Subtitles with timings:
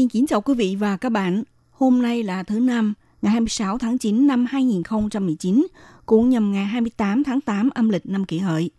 [0.00, 1.42] xin kính chào quý vị và các bạn.
[1.70, 5.66] Hôm nay là thứ năm, ngày 26 tháng 9 năm 2019,
[6.06, 8.70] cũng nhằm ngày 28 tháng 8 âm lịch năm kỷ hợi.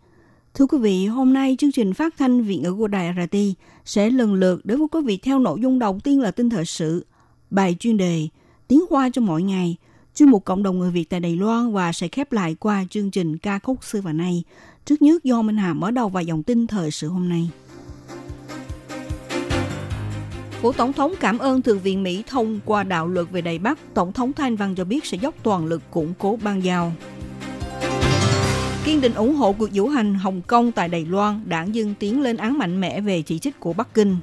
[0.54, 3.36] Thưa quý vị, hôm nay chương trình phát thanh viện ngữ của Đài RT
[3.84, 6.64] sẽ lần lượt đối với quý vị theo nội dung đầu tiên là tin thời
[6.64, 7.06] sự,
[7.50, 8.28] bài chuyên đề,
[8.68, 9.76] tiếng hoa cho mỗi ngày,
[10.14, 13.10] chuyên mục cộng đồng người Việt tại Đài Loan và sẽ khép lại qua chương
[13.10, 14.42] trình ca khúc xưa và nay.
[14.84, 17.50] Trước nhất do Minh Hà mở đầu và dòng tin thời sự hôm nay.
[20.62, 23.78] Phủ Tổng thống cảm ơn Thượng viện Mỹ thông qua đạo luật về Đài Bắc.
[23.94, 26.92] Tổng thống Thanh Văn cho biết sẽ dốc toàn lực củng cố bang giao.
[28.84, 32.22] Kiên định ủng hộ cuộc diễu hành Hồng Kông tại Đài Loan, đảng dân tiến
[32.22, 34.16] lên án mạnh mẽ về chỉ trích của Bắc Kinh.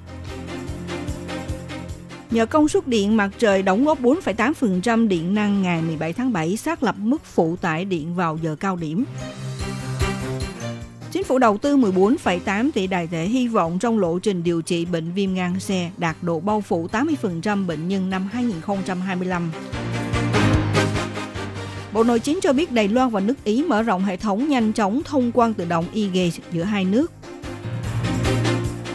[2.32, 6.58] Nhờ công suất điện mặt trời đóng góp 4,8% điện năng ngày 17 tháng 7
[6.58, 9.06] xác lập mức phụ tải điện vào giờ cao điểm.
[11.12, 14.86] Chính phủ đầu tư 14,8 tỷ đài tệ hy vọng trong lộ trình điều trị
[14.86, 19.52] bệnh viêm gan C đạt độ bao phủ 80% bệnh nhân năm 2025.
[21.94, 24.74] Bộ Nội chính cho biết Đài Loan và nước Ý mở rộng hệ thống nhanh
[24.74, 27.12] chóng thông quan tự động e-gate giữa hai nước.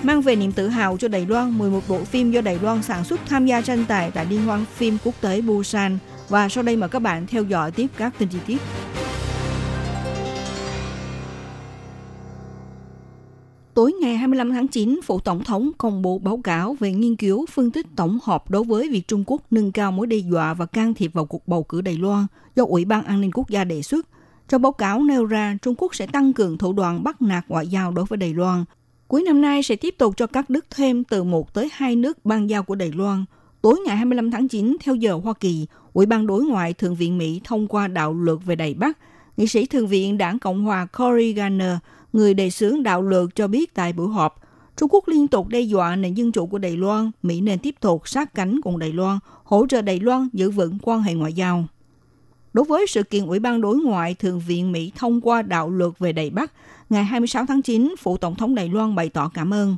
[0.03, 3.05] Mang về niềm tự hào cho Đài Loan, 11 bộ phim do Đài Loan sản
[3.05, 5.99] xuất tham gia tranh tài tại Liên hoan phim quốc tế Busan.
[6.29, 8.59] Và sau đây mời các bạn theo dõi tiếp các tin chi tiết.
[13.75, 17.47] Tối ngày 25 tháng 9, Phủ Tổng thống công bố báo cáo về nghiên cứu
[17.47, 20.67] phân tích tổng hợp đối với việc Trung Quốc nâng cao mối đe dọa và
[20.67, 23.65] can thiệp vào cuộc bầu cử Đài Loan do Ủy ban An ninh Quốc gia
[23.65, 24.07] đề xuất.
[24.49, 27.69] Trong báo cáo nêu ra, Trung Quốc sẽ tăng cường thủ đoạn bắt nạt ngoại
[27.69, 28.65] giao đối với Đài Loan.
[29.09, 32.25] Cuối năm nay sẽ tiếp tục cho các nước thêm từ một tới hai nước
[32.25, 33.25] ban giao của Đài Loan.
[33.63, 37.19] Tối ngày 25 tháng 9, theo giờ Hoa Kỳ, Ủy ban đối ngoại Thượng viện
[37.19, 38.99] Mỹ thông qua đạo luật về Đài Bắc.
[39.37, 41.77] Nghị sĩ Thượng viện Đảng Cộng hòa Cory Garner
[42.15, 44.41] người đề xướng đạo luật cho biết tại buổi họp,
[44.77, 47.75] Trung Quốc liên tục đe dọa nền dân chủ của Đài Loan, Mỹ nên tiếp
[47.81, 51.33] tục sát cánh cùng Đài Loan, hỗ trợ Đài Loan giữ vững quan hệ ngoại
[51.33, 51.65] giao.
[52.53, 55.99] Đối với sự kiện Ủy ban đối ngoại Thượng viện Mỹ thông qua đạo luật
[55.99, 56.53] về Đài Bắc,
[56.91, 59.77] ngày 26 tháng 9, Phụ Tổng thống Đài Loan bày tỏ cảm ơn.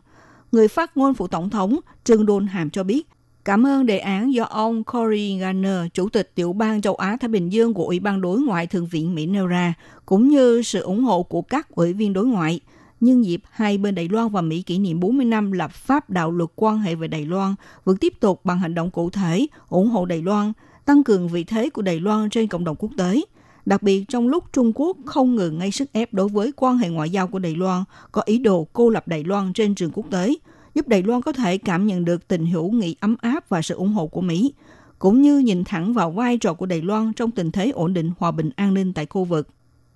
[0.52, 3.08] Người phát ngôn Phụ Tổng thống Trương Đôn Hàm cho biết,
[3.46, 7.28] Cảm ơn đề án do ông Cory Garner, Chủ tịch Tiểu bang châu Á Thái
[7.28, 9.74] Bình Dương của Ủy ban Đối ngoại Thượng viện Mỹ nêu ra,
[10.06, 12.60] cũng như sự ủng hộ của các ủy viên đối ngoại.
[13.00, 16.30] Nhân dịp hai bên Đài Loan và Mỹ kỷ niệm 40 năm lập pháp đạo
[16.30, 19.88] luật quan hệ về Đài Loan, vẫn tiếp tục bằng hành động cụ thể, ủng
[19.88, 20.52] hộ Đài Loan,
[20.84, 23.20] tăng cường vị thế của Đài Loan trên cộng đồng quốc tế.
[23.66, 26.88] Đặc biệt trong lúc Trung Quốc không ngừng gây sức ép đối với quan hệ
[26.88, 30.06] ngoại giao của Đài Loan, có ý đồ cô lập Đài Loan trên trường quốc
[30.10, 30.34] tế–
[30.76, 33.74] giúp Đài Loan có thể cảm nhận được tình hữu nghị ấm áp và sự
[33.74, 34.54] ủng hộ của Mỹ,
[34.98, 38.12] cũng như nhìn thẳng vào vai trò của Đài Loan trong tình thế ổn định
[38.18, 39.48] hòa bình an ninh tại khu vực.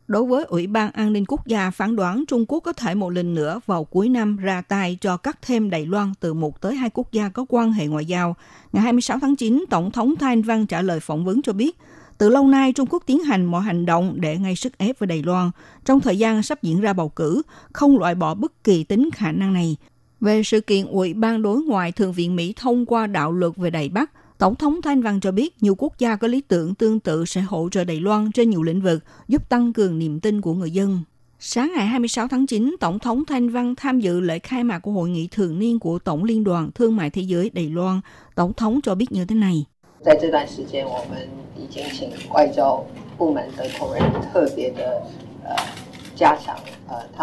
[0.07, 3.11] Đối với Ủy ban An ninh Quốc gia phán đoán Trung Quốc có thể một
[3.11, 6.75] lần nữa vào cuối năm ra tay cho cắt thêm Đài Loan từ một tới
[6.75, 8.37] hai quốc gia có quan hệ ngoại giao.
[8.73, 11.79] Ngày 26 tháng 9, Tổng thống Thanh Văn trả lời phỏng vấn cho biết,
[12.19, 15.07] từ lâu nay Trung Quốc tiến hành mọi hành động để gây sức ép với
[15.07, 15.51] Đài Loan.
[15.85, 17.43] Trong thời gian sắp diễn ra bầu cử,
[17.73, 19.77] không loại bỏ bất kỳ tính khả năng này.
[20.21, 23.71] Về sự kiện Ủy ban đối ngoại Thượng viện Mỹ thông qua đạo luật về
[23.71, 27.01] Đài Bắc, Tổng thống Thanh Văn cho biết nhiều quốc gia có lý tưởng tương
[27.01, 30.41] tự sẽ hỗ trợ Đài Loan trên nhiều lĩnh vực, giúp tăng cường niềm tin
[30.41, 31.01] của người dân.
[31.39, 34.93] Sáng ngày 26 tháng 9, Tổng thống Thanh Văn tham dự lễ khai mạc của
[34.93, 38.01] hội nghị thường niên của Tổng Liên đoàn Thương mại Thế giới Đài Loan.
[38.35, 39.65] Tổng thống cho biết như thế này.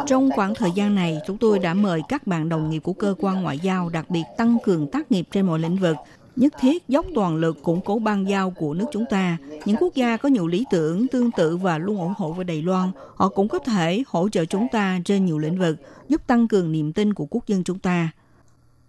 [0.07, 3.15] Trong khoảng thời gian này, chúng tôi đã mời các bạn đồng nghiệp của cơ
[3.19, 5.95] quan ngoại giao đặc biệt tăng cường tác nghiệp trên mọi lĩnh vực,
[6.35, 9.37] nhất thiết dốc toàn lực củng cố bang giao của nước chúng ta.
[9.65, 12.61] Những quốc gia có nhiều lý tưởng tương tự và luôn ủng hộ với Đài
[12.61, 15.77] Loan, họ cũng có thể hỗ trợ chúng ta trên nhiều lĩnh vực,
[16.09, 18.09] giúp tăng cường niềm tin của quốc dân chúng ta.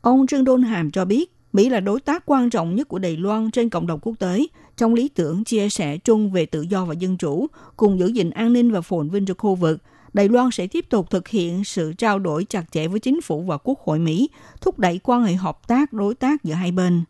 [0.01, 3.17] Ông Trương Đôn Hàm cho biết, Mỹ là đối tác quan trọng nhất của Đài
[3.17, 6.85] Loan trên cộng đồng quốc tế, trong lý tưởng chia sẻ chung về tự do
[6.85, 9.79] và dân chủ, cùng giữ gìn an ninh và phồn vinh cho khu vực–
[10.19, 13.43] Đài Loan sẽ tiếp tục thực hiện sự trao đổi chặt chẽ với chính phủ
[13.43, 14.31] và quốc hội Mỹ,
[14.61, 17.03] thúc đẩy quan hệ hợp tác đối tác giữa hai bên.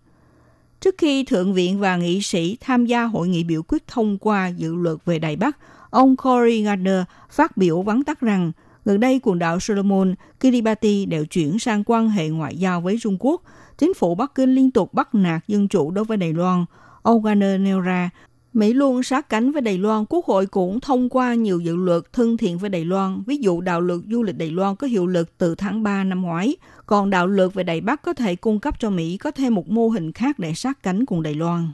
[0.80, 4.48] Trước khi Thượng viện và nghị sĩ tham gia hội nghị biểu quyết thông qua
[4.48, 5.58] dự luật về Đài Bắc,
[5.90, 8.52] ông Cory Gardner phát biểu vắn tắt rằng
[8.84, 13.16] Gần đây, quần đảo Solomon, Kiribati đều chuyển sang quan hệ ngoại giao với Trung
[13.20, 13.42] Quốc.
[13.78, 16.64] Chính phủ Bắc Kinh liên tục bắt nạt dân chủ đối với Đài Loan.
[17.02, 18.10] Ông Gardner nêu ra,
[18.58, 22.12] Mỹ luôn sát cánh với Đài Loan, Quốc hội cũng thông qua nhiều dự luật
[22.12, 23.22] thân thiện với Đài Loan.
[23.26, 26.22] Ví dụ đạo luật du lịch Đài Loan có hiệu lực từ tháng 3 năm
[26.22, 26.56] ngoái,
[26.86, 29.68] còn đạo luật về Đài Bắc có thể cung cấp cho Mỹ có thêm một
[29.68, 31.68] mô hình khác để sát cánh cùng Đài Loan.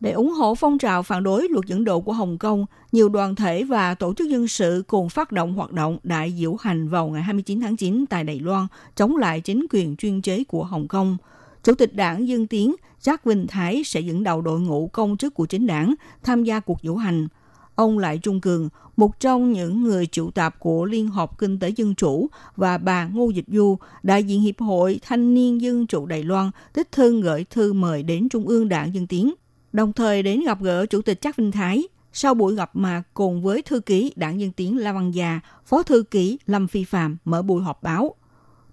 [0.00, 3.34] Để ủng hộ phong trào phản đối luật dẫn độ của Hồng Kông, nhiều đoàn
[3.34, 7.08] thể và tổ chức dân sự cùng phát động hoạt động đại diễu hành vào
[7.08, 10.88] ngày 29 tháng 9 tại Đài Loan chống lại chính quyền chuyên chế của Hồng
[10.88, 11.16] Kông.
[11.64, 15.34] Chủ tịch đảng Dương Tiến Jack Vinh Thái sẽ dẫn đầu đội ngũ công chức
[15.34, 17.28] của chính đảng tham gia cuộc diễu hành.
[17.74, 21.68] Ông Lại Trung Cường, một trong những người triệu tập của Liên hợp Kinh tế
[21.68, 22.26] Dân Chủ
[22.56, 26.50] và bà Ngô Dịch Du, đại diện Hiệp hội Thanh niên Dân Chủ Đài Loan,
[26.72, 29.34] tích thư gửi thư mời đến Trung ương Đảng Dân Tiến
[29.72, 31.84] đồng thời đến gặp gỡ Chủ tịch Trác Vinh Thái.
[32.12, 35.82] Sau buổi gặp mặt cùng với thư ký đảng Dân Tiến La Văn Già, phó
[35.82, 38.14] thư ký Lâm Phi Phạm mở buổi họp báo.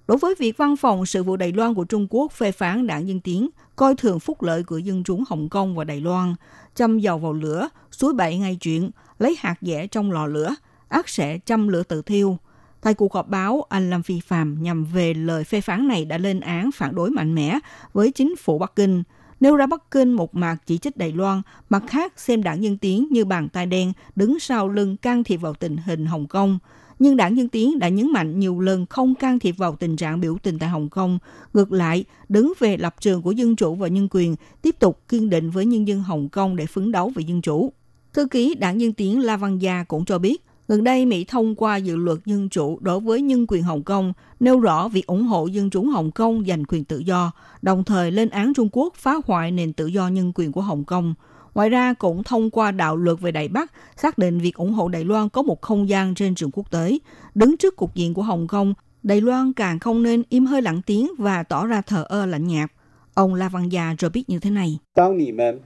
[0.07, 3.07] Đối với việc văn phòng sự vụ Đài Loan của Trung Quốc phê phán đảng
[3.07, 6.36] Dân Tiến, coi thường phúc lợi của dân chúng Hồng Kông và Đài Loan,
[6.75, 10.56] châm dầu vào lửa, suối bậy ngay chuyện, lấy hạt dẻ trong lò lửa,
[10.88, 12.38] ác sẽ châm lửa tự thiêu.
[12.81, 16.18] Tại cuộc họp báo, anh Lâm Phi Phạm nhằm về lời phê phán này đã
[16.18, 17.59] lên án phản đối mạnh mẽ
[17.94, 19.04] với chính phủ Bắc Kinh–
[19.39, 22.77] nêu ra Bắc Kinh một mặt chỉ trích Đài Loan, mặt khác xem đảng dân
[22.77, 26.59] Tiến như bàn tay đen đứng sau lưng can thiệp vào tình hình Hồng Kông.
[26.99, 30.21] Nhưng đảng Nhân Tiến đã nhấn mạnh nhiều lần không can thiệp vào tình trạng
[30.21, 31.19] biểu tình tại Hồng Kông.
[31.53, 35.29] Ngược lại, đứng về lập trường của dân chủ và nhân quyền, tiếp tục kiên
[35.29, 37.73] định với nhân dân Hồng Kông để phấn đấu về dân chủ.
[38.13, 41.55] Thư ký đảng Nhân Tiến La Văn Gia cũng cho biết, Gần đây, Mỹ thông
[41.55, 45.23] qua dự luật dân chủ đối với nhân quyền Hồng Kông, nêu rõ việc ủng
[45.23, 48.94] hộ dân chúng Hồng Kông giành quyền tự do, đồng thời lên án Trung Quốc
[48.95, 51.13] phá hoại nền tự do nhân quyền của Hồng Kông.
[51.56, 54.88] Ngoài ra, cũng thông qua đạo luật về Đài Bắc, xác định việc ủng hộ
[54.88, 56.98] Đài Loan có một không gian trên trường quốc tế.
[57.34, 60.80] Đứng trước cục diện của Hồng Kông, Đài Loan càng không nên im hơi lặng
[60.86, 62.72] tiếng và tỏ ra thờ ơ lạnh nhạt.
[63.14, 64.78] Ông La Văn Gia cho biết như thế này.
[64.94, 65.60] 当你们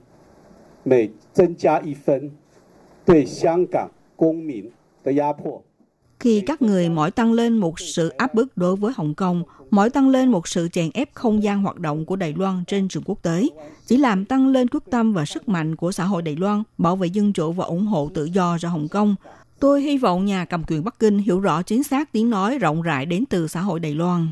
[0.83, 2.31] 每增加一分
[3.05, 4.71] 对香港公民
[6.22, 9.90] khi các người mỗi tăng lên một sự áp bức đối với Hồng Kông, mỗi
[9.90, 13.02] tăng lên một sự chèn ép không gian hoạt động của Đài Loan trên trường
[13.06, 13.48] quốc tế,
[13.86, 16.96] chỉ làm tăng lên quyết tâm và sức mạnh của xã hội Đài Loan bảo
[16.96, 19.14] vệ dân chủ và ủng hộ tự do cho Hồng Kông.
[19.58, 22.82] Tôi hy vọng nhà cầm quyền Bắc Kinh hiểu rõ chính xác tiếng nói rộng
[22.82, 24.28] rãi đến từ xã hội Đài Loan.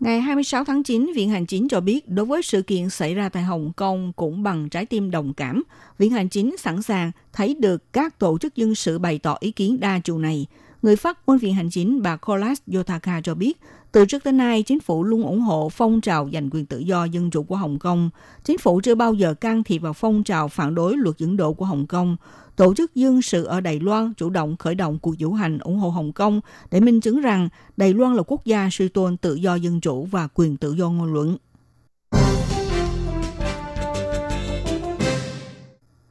[0.00, 3.28] Ngày 26 tháng 9, Viện Hành Chính cho biết đối với sự kiện xảy ra
[3.28, 5.62] tại Hồng Kông cũng bằng trái tim đồng cảm,
[5.98, 9.50] Viện Hành Chính sẵn sàng thấy được các tổ chức dân sự bày tỏ ý
[9.50, 10.46] kiến đa chiều này.
[10.82, 13.60] Người phát ngôn Viện Hành Chính bà Kolas Yotaka cho biết,
[13.92, 17.04] từ trước tới nay, chính phủ luôn ủng hộ phong trào giành quyền tự do
[17.04, 18.10] dân chủ của Hồng Kông.
[18.44, 21.52] Chính phủ chưa bao giờ can thiệp vào phong trào phản đối luật dẫn độ
[21.52, 22.16] của Hồng Kông.
[22.56, 25.78] Tổ chức dân sự ở Đài Loan chủ động khởi động cuộc diễu hành ủng
[25.78, 26.40] hộ Hồng Kông
[26.70, 30.04] để minh chứng rằng Đài Loan là quốc gia suy tôn tự do dân chủ
[30.04, 31.36] và quyền tự do ngôn luận.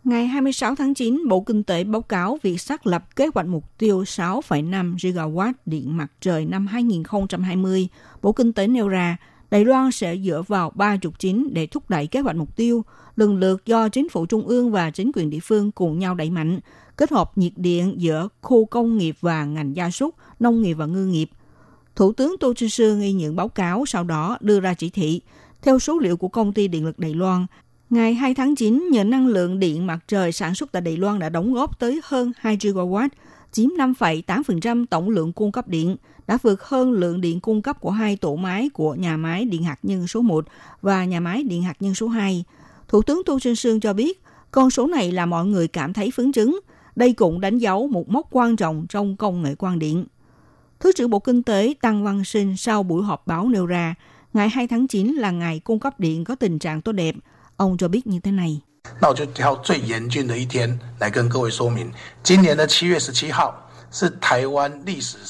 [0.09, 3.77] Ngày 26 tháng 9, Bộ Kinh tế báo cáo việc xác lập kế hoạch mục
[3.77, 7.87] tiêu 6,5 gigawatt điện mặt trời năm 2020.
[8.21, 9.17] Bộ Kinh tế nêu ra,
[9.51, 12.85] Đài Loan sẽ dựa vào ba trục chính để thúc đẩy kế hoạch mục tiêu,
[13.15, 16.29] lần lượt do chính phủ trung ương và chính quyền địa phương cùng nhau đẩy
[16.29, 16.59] mạnh,
[16.97, 20.85] kết hợp nhiệt điện giữa khu công nghiệp và ngành gia súc, nông nghiệp và
[20.85, 21.29] ngư nghiệp.
[21.95, 25.21] Thủ tướng Tô Trinh Sương ghi nhận báo cáo sau đó đưa ra chỉ thị.
[25.61, 27.45] Theo số liệu của công ty điện lực Đài Loan,
[27.89, 31.19] ngày 2 tháng 9, nhờ năng lượng điện mặt trời sản xuất tại Đài Loan
[31.19, 33.09] đã đóng góp tới hơn 2 gigawatt,
[33.51, 35.95] chiếm 5,8% tổng lượng cung cấp điện,
[36.27, 39.63] đã vượt hơn lượng điện cung cấp của hai tổ máy của nhà máy điện
[39.63, 40.45] hạt nhân số 1
[40.81, 42.43] và nhà máy điện hạt nhân số 2.
[42.87, 46.11] Thủ tướng Tô Trinh Sương cho biết, con số này là mọi người cảm thấy
[46.11, 46.55] phấn chấn.
[46.95, 50.05] Đây cũng đánh dấu một mốc quan trọng trong công nghệ quang điện.
[50.79, 53.95] Thứ trưởng Bộ Kinh tế Tăng Văn Sinh sau buổi họp báo nêu ra,
[54.33, 57.15] ngày 2 tháng 9 là ngày cung cấp điện có tình trạng tốt đẹp.
[57.58, 58.60] Ông cho biết như thế này.
[59.00, 61.90] 那我就挑最严峻的一天来跟各位说明。
[62.22, 63.64] 今年的七月十七号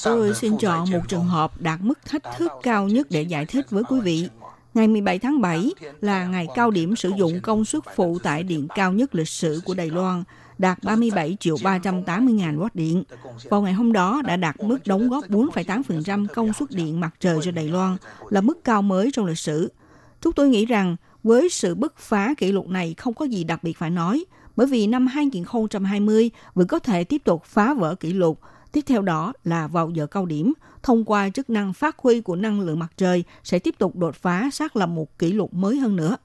[0.05, 3.71] Tôi xin chọn một trường hợp đạt mức thách thức cao nhất để giải thích
[3.71, 4.29] với quý vị.
[4.75, 8.69] Ngày 17 tháng 7 là ngày cao điểm sử dụng công suất phụ tải điện
[8.75, 10.25] cao nhất lịch sử của Đài Loan,
[10.59, 13.05] đạt 37 triệu 380 ngàn watt điện.
[13.51, 17.39] Vào ngày hôm đó đã đạt mức đóng góp 4,8% công suất điện mặt trời
[17.43, 17.97] cho Đài Loan,
[18.31, 19.73] là mức cao mới trong lịch sử.
[20.21, 23.64] Chúng tôi nghĩ rằng với sự bứt phá kỷ lục này không có gì đặc
[23.64, 28.14] biệt phải nói, bởi vì năm 2020 vẫn có thể tiếp tục phá vỡ kỷ
[28.14, 28.40] lục.
[28.72, 32.36] Tiếp theo đó là vào giờ cao điểm, thông qua chức năng phát huy của
[32.36, 35.78] năng lượng mặt trời sẽ tiếp tục đột phá xác lập một kỷ lục mới
[35.78, 36.18] hơn nữa.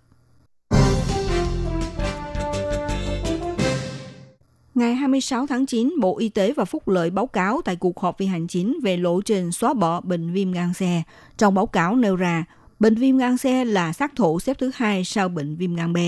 [4.75, 8.19] Ngày 26 tháng 9, Bộ Y tế và Phúc lợi báo cáo tại cuộc họp
[8.19, 11.03] vi hành chính về lộ trình xóa bỏ bệnh viêm gan xe.
[11.37, 12.45] Trong báo cáo nêu ra,
[12.79, 15.99] bệnh viêm gan xe là sát thủ xếp thứ hai sau bệnh viêm gan B.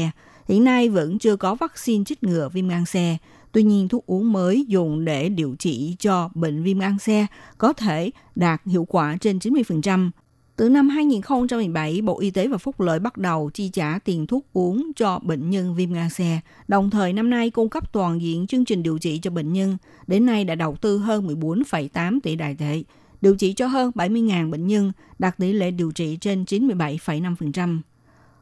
[0.49, 3.16] Hiện nay vẫn chưa có vaccine chích ngừa viêm gan xe.
[3.52, 7.26] Tuy nhiên, thuốc uống mới dùng để điều trị cho bệnh viêm gan xe
[7.58, 10.11] có thể đạt hiệu quả trên 90%.
[10.56, 14.46] Từ năm 2017, Bộ Y tế và Phúc lợi bắt đầu chi trả tiền thuốc
[14.52, 16.20] uống cho bệnh nhân viêm gan C,
[16.68, 19.76] đồng thời năm nay cung cấp toàn diện chương trình điều trị cho bệnh nhân.
[20.06, 22.82] Đến nay đã đầu tư hơn 14,8 tỷ đại tệ,
[23.20, 27.80] điều trị cho hơn 70.000 bệnh nhân, đạt tỷ lệ điều trị trên 97,5%.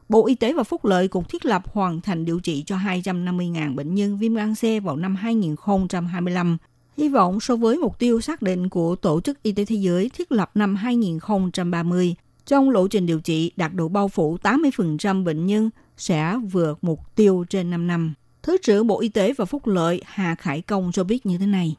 [0.09, 3.75] Bộ Y tế và Phúc lợi cũng thiết lập hoàn thành điều trị cho 250.000
[3.75, 6.57] bệnh nhân viêm gan C vào năm 2025,
[6.97, 10.09] Hy vọng so với mục tiêu xác định của Tổ chức Y tế Thế giới
[10.09, 12.15] thiết lập năm 2030,
[12.45, 16.99] trong lộ trình điều trị đạt độ bao phủ 80% bệnh nhân sẽ vượt mục
[17.15, 18.13] tiêu trên 5 năm.
[18.43, 21.45] Thứ trưởng Bộ Y tế và Phúc lợi Hà Khải Công cho biết như thế
[21.45, 21.75] này.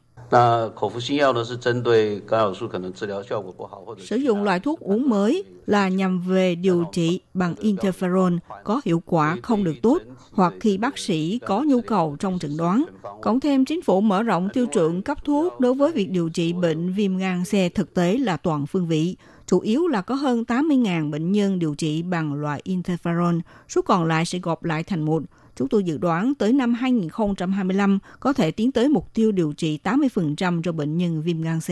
[3.99, 9.01] Sử dụng loại thuốc uống mới là nhằm về điều trị bằng interferon có hiệu
[9.05, 12.85] quả không được tốt hoặc khi bác sĩ có nhu cầu trong chẩn đoán.
[13.21, 16.53] Cộng thêm chính phủ mở rộng tiêu chuẩn cấp thuốc đối với việc điều trị
[16.53, 19.15] bệnh viêm gan C thực tế là toàn phương vị,
[19.47, 24.05] chủ yếu là có hơn 80.000 bệnh nhân điều trị bằng loại interferon, số còn
[24.05, 25.23] lại sẽ gộp lại thành một
[25.57, 29.79] Chúng tôi dự đoán tới năm 2025 có thể tiến tới mục tiêu điều trị
[29.83, 31.69] 80% cho bệnh nhân viêm gan C.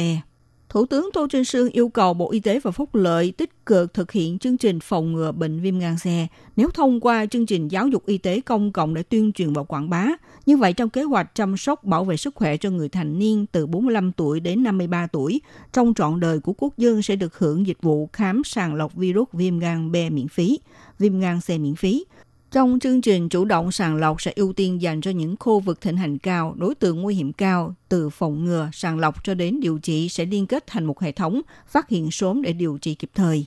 [0.70, 3.94] Thủ tướng Tô Trinh Sương yêu cầu Bộ Y tế và Phúc lợi tích cực
[3.94, 6.06] thực hiện chương trình phòng ngừa bệnh viêm gan C.
[6.56, 9.64] Nếu thông qua chương trình giáo dục y tế công cộng để tuyên truyền và
[9.64, 10.08] quảng bá,
[10.46, 13.46] như vậy trong kế hoạch chăm sóc bảo vệ sức khỏe cho người thành niên
[13.52, 15.42] từ 45 tuổi đến 53 tuổi,
[15.74, 19.28] trong trọn đời của quốc dân sẽ được hưởng dịch vụ khám sàng lọc virus
[19.34, 20.60] viêm gan B miễn phí,
[21.00, 22.06] viêm gan C miễn phí,
[22.56, 25.82] trong chương trình chủ động sàng lọc sẽ ưu tiên dành cho những khu vực
[25.82, 29.60] thịnh hành cao, đối tượng nguy hiểm cao, từ phòng ngừa, sàng lọc cho đến
[29.60, 32.96] điều trị sẽ liên kết thành một hệ thống, phát hiện sớm để điều trị
[32.96, 33.46] kịp thời.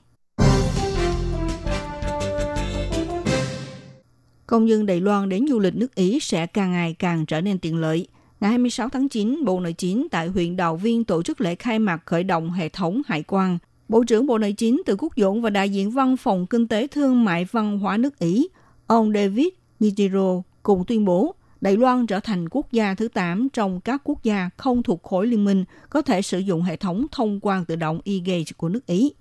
[4.46, 7.58] Công dân Đài Loan đến du lịch nước Ý sẽ càng ngày càng trở nên
[7.58, 8.06] tiện lợi.
[8.40, 11.78] Ngày 26 tháng 9, Bộ Nội chính tại huyện Đào Viên tổ chức lễ khai
[11.78, 13.58] mạc khởi động hệ thống hải quan.
[13.88, 16.86] Bộ trưởng Bộ Nội chính Từ Quốc Dũng và đại diện Văn phòng Kinh tế
[16.86, 18.48] Thương mại Văn hóa nước Ý
[18.88, 19.46] Ông David
[19.80, 24.22] Nijiro cùng tuyên bố Đài Loan trở thành quốc gia thứ 8 trong các quốc
[24.22, 27.76] gia không thuộc khối liên minh có thể sử dụng hệ thống thông quan tự
[27.76, 29.12] động e-gate của nước Ý.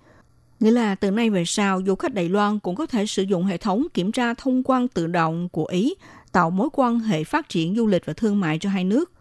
[0.60, 3.44] Nghĩa là từ nay về sau, du khách Đài Loan cũng có thể sử dụng
[3.44, 5.94] hệ thống kiểm tra thông quan tự động của Ý,
[6.32, 9.12] tạo mối quan hệ phát triển du lịch và thương mại cho hai nước.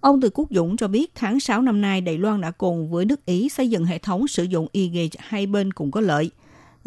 [0.00, 3.04] Ông Từ Quốc Dũng cho biết tháng 6 năm nay Đài Loan đã cùng với
[3.04, 6.30] nước Ý xây dựng hệ thống sử dụng e-gate hai bên cùng có lợi–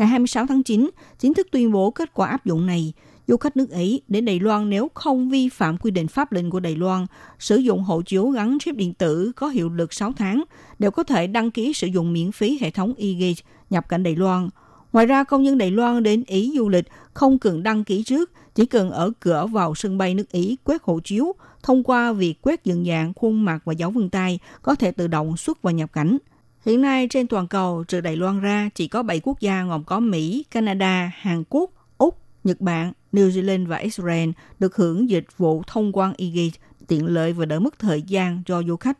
[0.01, 0.89] Ngày 26 tháng 9,
[1.19, 2.93] chính thức tuyên bố kết quả áp dụng này.
[3.27, 6.49] Du khách nước Ý đến Đài Loan nếu không vi phạm quy định pháp lệnh
[6.49, 7.05] của Đài Loan,
[7.39, 10.43] sử dụng hộ chiếu gắn chip điện tử có hiệu lực 6 tháng,
[10.79, 14.15] đều có thể đăng ký sử dụng miễn phí hệ thống e-gate nhập cảnh Đài
[14.15, 14.49] Loan.
[14.93, 18.31] Ngoài ra, công dân Đài Loan đến Ý du lịch không cần đăng ký trước,
[18.55, 22.41] chỉ cần ở cửa vào sân bay nước Ý quét hộ chiếu, thông qua việc
[22.41, 25.71] quét dựng dạng khuôn mặt và dấu vân tay có thể tự động xuất và
[25.71, 26.17] nhập cảnh.
[26.65, 29.83] Hiện nay trên toàn cầu, trừ Đài Loan ra, chỉ có 7 quốc gia gồm
[29.83, 35.37] có Mỹ, Canada, Hàn Quốc, Úc, Nhật Bản, New Zealand và Israel được hưởng dịch
[35.37, 38.97] vụ thông quan e-gate tiện lợi và đỡ mất thời gian cho du khách.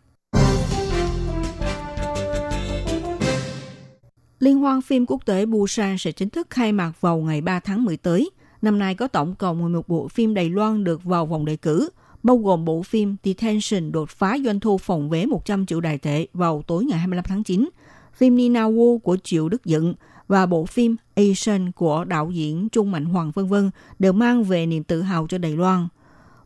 [4.39, 7.84] Liên hoan phim quốc tế Busan sẽ chính thức khai mạc vào ngày 3 tháng
[7.84, 8.30] 10 tới.
[8.62, 11.89] Năm nay có tổng cộng 11 bộ phim Đài Loan được vào vòng đề cử–
[12.23, 16.27] bao gồm bộ phim Detention đột phá doanh thu phòng vé 100 triệu đài tệ
[16.33, 17.69] vào tối ngày 25 tháng 9,
[18.13, 19.93] phim Nina Wu của Triệu Đức Dựng
[20.27, 24.65] và bộ phim Asian của đạo diễn Trung Mạnh Hoàng vân vân đều mang về
[24.65, 25.87] niềm tự hào cho Đài Loan.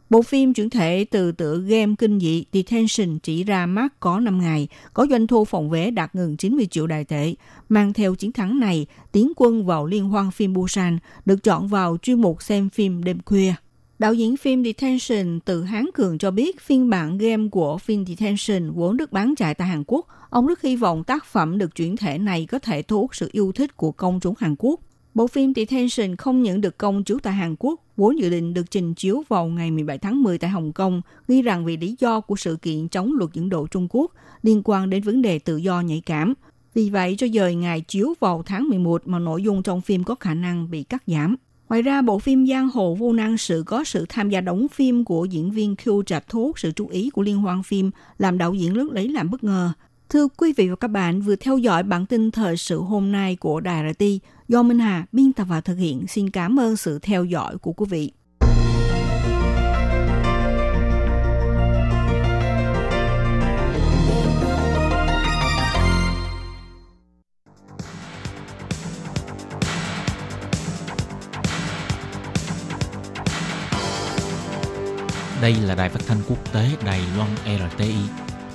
[0.09, 4.41] Bộ phim chuyển thể từ tựa game kinh dị Detention chỉ ra mắt có 5
[4.41, 7.33] ngày, có doanh thu phòng vé đạt gần 90 triệu đài tệ.
[7.69, 11.97] Mang theo chiến thắng này, tiến quân vào liên hoan phim Busan, được chọn vào
[12.01, 13.53] chuyên mục xem phim đêm khuya.
[13.99, 18.71] Đạo diễn phim Detention từ Hán Cường cho biết phiên bản game của phim Detention
[18.71, 20.07] vốn được bán chạy tại Hàn Quốc.
[20.29, 23.29] Ông rất hy vọng tác phẩm được chuyển thể này có thể thu hút sự
[23.31, 24.79] yêu thích của công chúng Hàn Quốc.
[25.13, 28.71] Bộ phim Detention không những được công chiếu tại Hàn Quốc, vốn dự định được
[28.71, 32.19] trình chiếu vào ngày 17 tháng 10 tại Hồng Kông, nghi rằng vì lý do
[32.19, 34.11] của sự kiện chống luật dẫn độ Trung Quốc
[34.41, 36.33] liên quan đến vấn đề tự do nhạy cảm.
[36.73, 40.15] Vì vậy cho dời ngày chiếu vào tháng 11 mà nội dung trong phim có
[40.15, 41.35] khả năng bị cắt giảm.
[41.69, 45.05] Ngoài ra, bộ phim Giang Hồ Vô Năng Sự có sự tham gia đóng phim
[45.05, 48.37] của diễn viên Q Trạch thu hút sự chú ý của liên hoan phim, làm
[48.37, 49.71] đạo diễn nước lấy làm bất ngờ.
[50.09, 53.35] Thưa quý vị và các bạn, vừa theo dõi bản tin thời sự hôm nay
[53.35, 54.05] của Đài RT
[54.47, 56.07] do Minh Hà biên tập và thực hiện.
[56.07, 58.11] Xin cảm ơn sự theo dõi của quý vị.
[75.45, 77.95] Đây là đài phát thanh quốc tế Đài Loan RTI,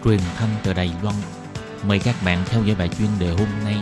[0.04, 1.14] truyền thanh từ Đài Loan.
[1.86, 3.76] Mời các bạn theo dõi bài chuyên đề hôm nay.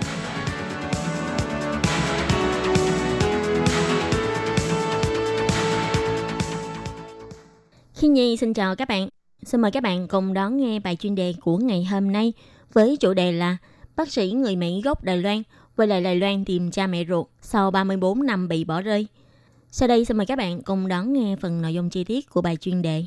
[7.95, 9.09] Khi Nhi xin chào các bạn.
[9.43, 12.33] Xin mời các bạn cùng đón nghe bài chuyên đề của ngày hôm nay
[12.73, 13.57] với chủ đề là
[13.97, 15.43] Bác sĩ người Mỹ gốc Đài Loan
[15.77, 19.07] quay lại Đài Loan tìm cha mẹ ruột sau 34 năm bị bỏ rơi.
[19.71, 22.43] Sau đây xin mời các bạn cùng đón nghe phần nội dung chi tiết của
[22.43, 23.05] bài chuyên đề.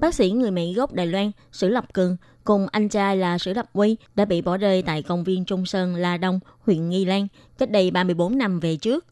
[0.00, 3.52] Bác sĩ người Mỹ gốc Đài Loan Sử Lập Cường cùng anh trai là Sử
[3.52, 7.04] Lập Quy đã bị bỏ rơi tại công viên Trung Sơn La Đông, huyện Nghi
[7.04, 7.26] Lan
[7.58, 9.06] cách đây 34 năm về trước.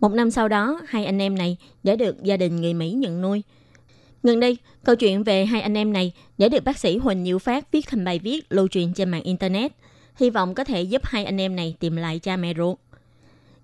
[0.00, 3.20] Một năm sau đó, hai anh em này đã được gia đình người Mỹ nhận
[3.20, 3.42] nuôi.
[4.22, 7.38] Gần đây, câu chuyện về hai anh em này đã được bác sĩ Huỳnh Nhiễu
[7.38, 9.72] Phát viết thành bài viết lưu truyền trên mạng Internet,
[10.16, 12.78] hy vọng có thể giúp hai anh em này tìm lại cha mẹ ruột.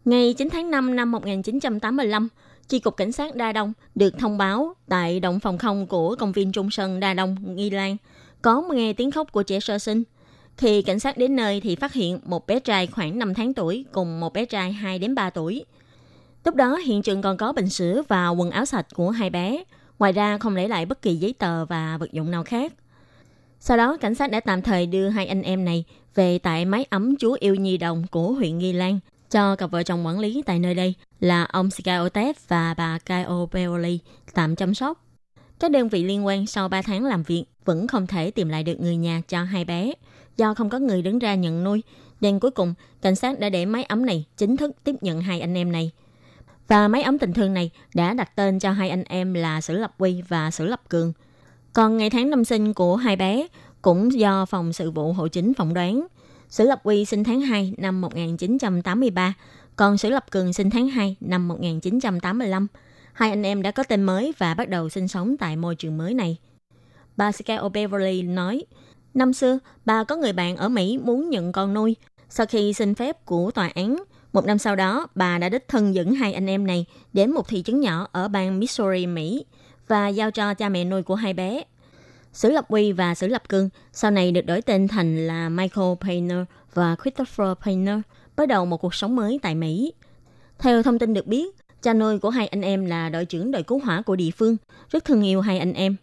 [0.05, 2.29] Ngày 9 tháng 5 năm 1985,
[2.69, 6.33] Chi cục Cảnh sát Đa Đông được thông báo tại động phòng không của công
[6.33, 7.97] viên Trung Sơn Đa Đông, Nghi Lan,
[8.43, 10.03] có nghe tiếng khóc của trẻ sơ sinh.
[10.57, 13.85] Khi cảnh sát đến nơi thì phát hiện một bé trai khoảng 5 tháng tuổi
[13.93, 15.65] cùng một bé trai 2 đến 3 tuổi.
[16.45, 19.62] Lúc đó hiện trường còn có bình sữa và quần áo sạch của hai bé.
[19.99, 22.73] Ngoài ra không để lại bất kỳ giấy tờ và vật dụng nào khác.
[23.61, 26.87] Sau đó, cảnh sát đã tạm thời đưa hai anh em này về tại máy
[26.90, 28.99] ấm chú yêu nhi đồng của huyện Nghi Lan
[29.31, 32.99] cho cặp vợ chồng quản lý tại nơi đây là ông Sky Otep và bà
[32.99, 33.99] Kyle Beoli
[34.35, 35.05] tạm chăm sóc.
[35.61, 38.62] Các đơn vị liên quan sau 3 tháng làm việc vẫn không thể tìm lại
[38.62, 39.93] được người nhà cho hai bé
[40.37, 41.83] do không có người đứng ra nhận nuôi.
[42.21, 45.40] Nên cuối cùng, cảnh sát đã để máy ấm này chính thức tiếp nhận hai
[45.40, 45.90] anh em này.
[46.69, 49.79] Và máy ấm tình thương này đã đặt tên cho hai anh em là Sử
[49.79, 51.13] Lập Quy và Sử Lập Cường.
[51.73, 53.47] Còn ngày tháng năm sinh của hai bé
[53.83, 56.07] cũng do phòng sự vụ hộ chính phỏng đoán.
[56.49, 59.35] Sử Lập Quy sinh tháng 2 năm 1983,
[59.77, 62.66] còn Sử Lập Cường sinh tháng 2 năm 1985.
[63.12, 65.99] Hai anh em đã có tên mới và bắt đầu sinh sống tại môi trường
[65.99, 66.37] mới này.
[67.16, 68.64] Bà Sky O'Beverly nói,
[69.14, 71.97] năm xưa, bà có người bạn ở Mỹ muốn nhận con nuôi.
[72.29, 73.97] Sau khi xin phép của tòa án,
[74.38, 77.48] một năm sau đó, bà đã đích thân dẫn hai anh em này đến một
[77.48, 79.44] thị trấn nhỏ ở bang Missouri, Mỹ
[79.88, 81.62] và giao cho cha mẹ nuôi của hai bé.
[82.33, 85.88] Sử Lập Uy và Sử Lập Cương sau này được đổi tên thành là Michael
[86.01, 86.38] Painter
[86.74, 87.98] và Christopher Painter,
[88.37, 89.92] bắt đầu một cuộc sống mới tại Mỹ.
[90.59, 93.62] Theo thông tin được biết, cha nuôi của hai anh em là đội trưởng đội
[93.62, 94.57] cứu hỏa của địa phương,
[94.90, 95.96] rất thương yêu hai anh em.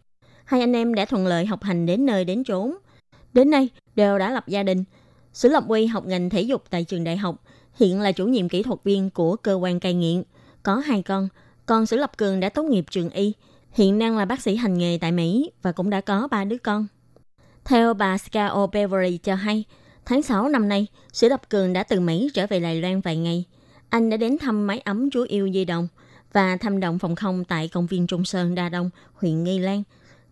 [0.46, 2.76] Hai anh em đã thuận lợi học hành đến nơi đến chốn.
[3.34, 4.84] Đến nay, đều đã lập gia đình.
[5.34, 7.36] Sử Lập Uy học ngành thể dục tại trường đại học,
[7.76, 10.24] hiện là chủ nhiệm kỹ thuật viên của cơ quan cai nghiện,
[10.64, 11.28] có hai con.
[11.66, 13.34] Còn Sử Lập Cường đã tốt nghiệp trường y,
[13.72, 16.58] hiện đang là bác sĩ hành nghề tại Mỹ và cũng đã có ba đứa
[16.58, 16.88] con.
[17.66, 19.64] Theo bà Scar Beverly cho hay,
[20.06, 23.18] tháng 6 năm nay, Sử Lập Cường đã từ Mỹ trở về Đài Loan vài
[23.18, 23.46] ngày.
[23.90, 25.88] Anh đã đến thăm máy ấm chú yêu di động
[26.34, 29.84] và thăm động phòng không tại công viên Trung Sơn Đa Đông, huyện Nghi Lan,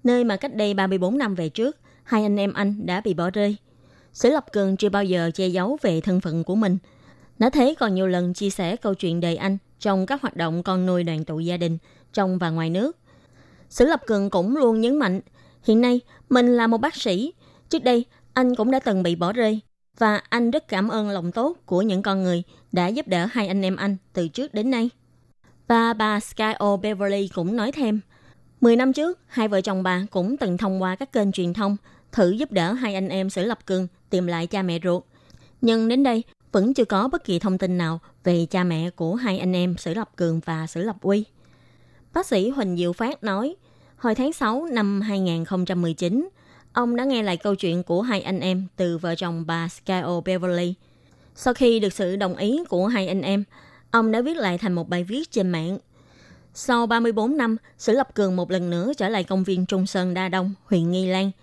[0.04, 3.30] nơi mà cách đây 34 năm về trước, hai anh em anh đã bị bỏ
[3.30, 3.56] rơi.
[4.14, 6.78] Sử Lập Cường chưa bao giờ che giấu về thân phận của mình–
[7.40, 10.64] nó thế còn nhiều lần chia sẻ câu chuyện đời anh trong các hoạt động
[10.64, 11.78] con nuôi đoàn tụ gia đình
[12.14, 12.98] trong và ngoài nước.
[13.70, 15.22] Sử Lập Cường cũng luôn nhấn mạnh,
[15.64, 17.34] hiện nay mình là một bác sĩ.
[17.70, 19.60] Trước đây, anh cũng đã từng bị bỏ rơi.
[19.98, 23.48] Và anh rất cảm ơn lòng tốt của những con người đã giúp đỡ hai
[23.48, 24.90] anh em anh từ trước đến nay.
[25.68, 28.00] Và bà Sky O Beverly cũng nói thêm,
[28.62, 31.78] 10 năm trước, hai vợ chồng bà cũng từng thông qua các kênh truyền thông
[32.12, 35.04] thử giúp đỡ hai anh em Sử Lập Cường tìm lại cha mẹ ruột.
[35.62, 39.16] Nhưng đến đây, vẫn chưa có bất kỳ thông tin nào về cha mẹ của
[39.16, 41.26] hai anh em Sử Lập Cường và Sử Lập Uy.
[42.14, 43.56] Bác sĩ Huỳnh Diệu Phát nói,
[43.98, 46.30] hồi tháng 6 năm 2019,
[46.74, 50.22] ông đã nghe lại câu chuyện của hai anh em từ vợ chồng bà Skyo
[50.26, 50.74] Beverly.
[51.36, 53.44] Sau khi được sự đồng ý của hai anh em,
[53.92, 55.78] ông đã viết lại thành một bài viết trên mạng.
[56.54, 60.14] Sau 34 năm, Sử Lập Cường một lần nữa trở lại công viên Trung Sơn
[60.14, 61.32] Đa Đông, huyện Nghi Lan–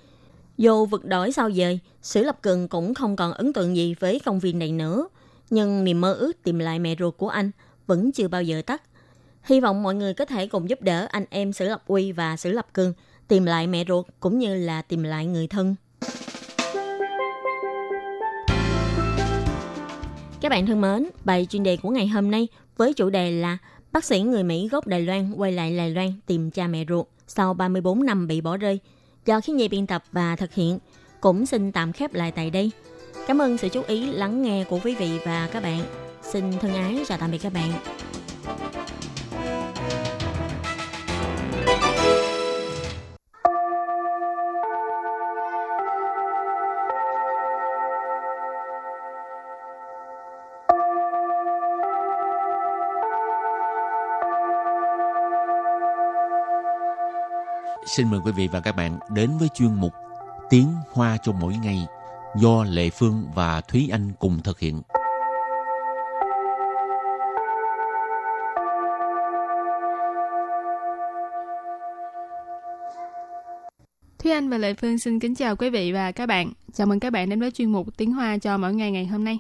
[0.61, 4.20] dù vực đổi sao dời, Sử Lập Cường cũng không còn ấn tượng gì với
[4.25, 5.09] công viên này nữa.
[5.51, 7.51] Nhưng niềm mơ ước tìm lại mẹ ruột của anh
[7.87, 8.83] vẫn chưa bao giờ tắt.
[9.42, 12.37] Hy vọng mọi người có thể cùng giúp đỡ anh em Sử Lập Uy và
[12.37, 12.92] Sử Lập Cường
[13.29, 15.75] tìm lại mẹ ruột cũng như là tìm lại người thân.
[20.40, 23.59] Các bạn thân mến, bài chuyên đề của ngày hôm nay với chủ đề là
[23.92, 27.07] bác sĩ người Mỹ gốc Đài Loan quay lại Đài Loan tìm cha mẹ ruột
[27.27, 28.79] sau 34 năm bị bỏ rơi–
[29.27, 30.79] do khi nhi biên tập và thực hiện,
[31.21, 32.71] cũng xin tạm khép lại tại đây.
[33.27, 35.81] Cảm ơn sự chú ý lắng nghe của quý vị và các bạn.
[36.23, 37.73] Xin thân ái chào tạm biệt các bạn.
[57.87, 59.93] Xin mời quý vị và các bạn đến với chuyên mục
[60.51, 61.87] Tiếng Hoa cho mỗi ngày
[62.37, 64.83] do Lệ Phương và Thúy Anh cùng thực hiện.
[74.19, 76.53] Thúy Anh và Lệ Phương xin kính chào quý vị và các bạn.
[76.73, 79.25] Chào mừng các bạn đến với chuyên mục Tiếng Hoa cho mỗi ngày ngày hôm
[79.25, 79.38] nay.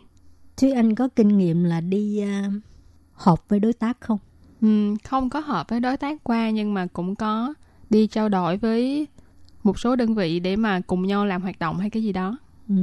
[0.56, 2.52] Thúy Anh có kinh nghiệm là đi uh,
[3.12, 4.18] họp với đối tác không?
[4.60, 7.54] Ừ, không có họp với đối tác qua nhưng mà cũng có
[7.90, 9.06] đi trao đổi với
[9.62, 12.38] một số đơn vị để mà cùng nhau làm hoạt động hay cái gì đó.
[12.68, 12.74] Ừ.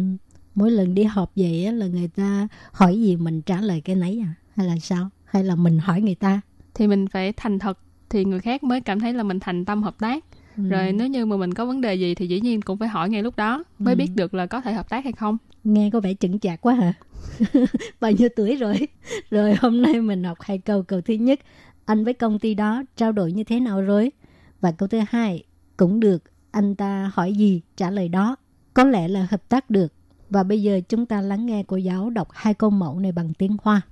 [0.56, 3.96] Mỗi lần đi họp vậy á, là người ta hỏi gì mình trả lời cái
[3.96, 4.34] nấy à?
[4.56, 5.10] Hay là sao?
[5.26, 6.42] Hay là mình hỏi người ta?
[6.74, 9.84] Thì mình phải thành thật thì người khác mới cảm thấy là mình thành tâm
[9.84, 10.26] hợp tác.
[10.58, 10.64] Ừ.
[10.70, 13.10] Rồi nếu như mà mình có vấn đề gì thì dĩ nhiên cũng phải hỏi
[13.10, 13.98] ngay lúc đó mới ừ.
[13.98, 15.38] biết được là có thể hợp tác hay không.
[15.64, 16.94] Nghe có vẻ chững chạc quá hả?
[18.02, 18.88] Bao nhiêu tuổi rồi?
[19.30, 20.84] Rồi hôm nay mình học hai câu.
[20.84, 21.40] Câu thứ nhất,
[21.86, 24.12] anh với công ty đó trao đổi như thế nào rồi?
[24.61, 25.45] Và câu thứ hai,
[25.77, 28.37] cũng được, anh ta hỏi gì trả lời đó.
[28.75, 29.93] Có lẽ là hợp tác được.
[30.31, 33.35] Và bây giờ chúng ta lắng nghe cô giáo đọc hai câu mẫu này bằng
[33.35, 33.83] tiếng Hoa.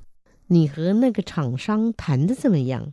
[0.47, 2.93] 你和那个厂商谈的怎么样？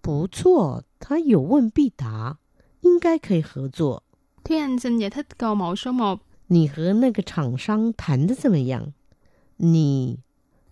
[0.00, 2.38] 不错，他有问必答，
[2.80, 4.02] 应该可以合作。
[4.44, 6.20] Thúy Anh xin giải thích câu mẫu số 1.
[6.46, 8.92] 你和那个厂商谈的怎么样？
[9.58, 10.18] 你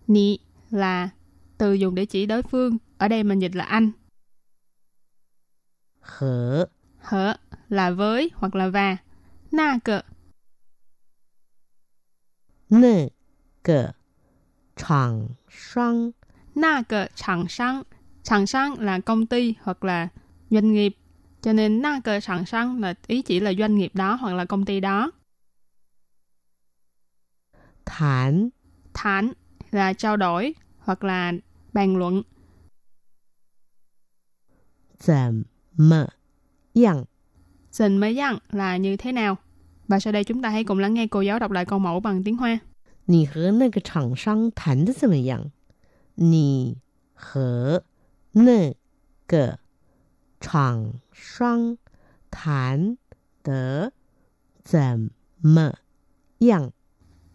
[0.07, 0.39] Nị
[0.71, 1.11] là
[1.59, 2.79] từ dùng để chỉ đối phương.
[2.99, 3.93] Ở đây mình dịch là anh.
[6.04, 6.66] Hở.
[7.00, 7.36] Hở
[7.70, 8.98] là với hoặc là và.
[9.52, 10.02] Na cờ.
[12.70, 13.08] Nơ
[13.64, 13.92] cờ.
[14.76, 16.12] Chẳng sang.
[16.56, 17.84] Na cờ chẳng sang.
[18.24, 20.08] Chẳng sang là công ty hoặc là
[20.50, 20.96] doanh nghiệp.
[21.42, 24.46] Cho nên na cờ chẳng sang là ý chỉ là doanh nghiệp đó hoặc là
[24.46, 25.12] công ty đó.
[27.86, 28.50] Thản.
[28.94, 29.34] Thản
[29.72, 31.34] là trao đổi hoặc là
[31.74, 32.24] bàn luận.
[35.00, 35.44] Zàm
[35.77, 36.09] 么
[36.75, 37.05] 样？
[37.71, 39.37] Dình mới dặn là như thế nào?
[39.89, 42.01] Và sau đây chúng ta hãy cùng lắng nghe cô giáo đọc lại câu mẫu
[42.01, 42.61] bằng tiếng Hoa.
[43.07, 45.51] 你和那个厂商谈的怎么样？
[46.17, 46.77] 你
[47.15, 47.85] 和
[48.33, 48.75] 那
[49.27, 49.59] 个
[50.41, 51.79] 厂商
[52.31, 52.99] 谈
[53.43, 53.93] 的
[54.63, 55.75] 怎么
[56.39, 56.71] 样？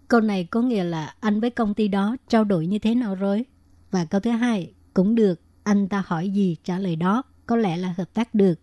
[0.08, 3.16] Câu này có nghĩa là anh với công ty đó trao đổi như thế nào
[3.16, 3.46] rồi?
[3.92, 7.78] Và câu thứ hai, cũng được, anh ta hỏi gì trả lời đó, có lẽ
[7.78, 8.60] là hợp tác được.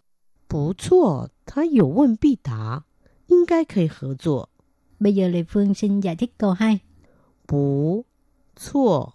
[0.49, 2.85] 不错，他有问必答，
[3.27, 4.49] 应该可以合作。
[4.99, 6.81] Bây giờ Lê Phương xin giải thích câu 2.
[7.47, 8.05] 不
[8.57, 9.13] 错，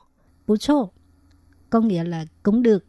[0.47, 0.91] Bú chô,
[1.69, 2.85] có nghĩa là cũng được.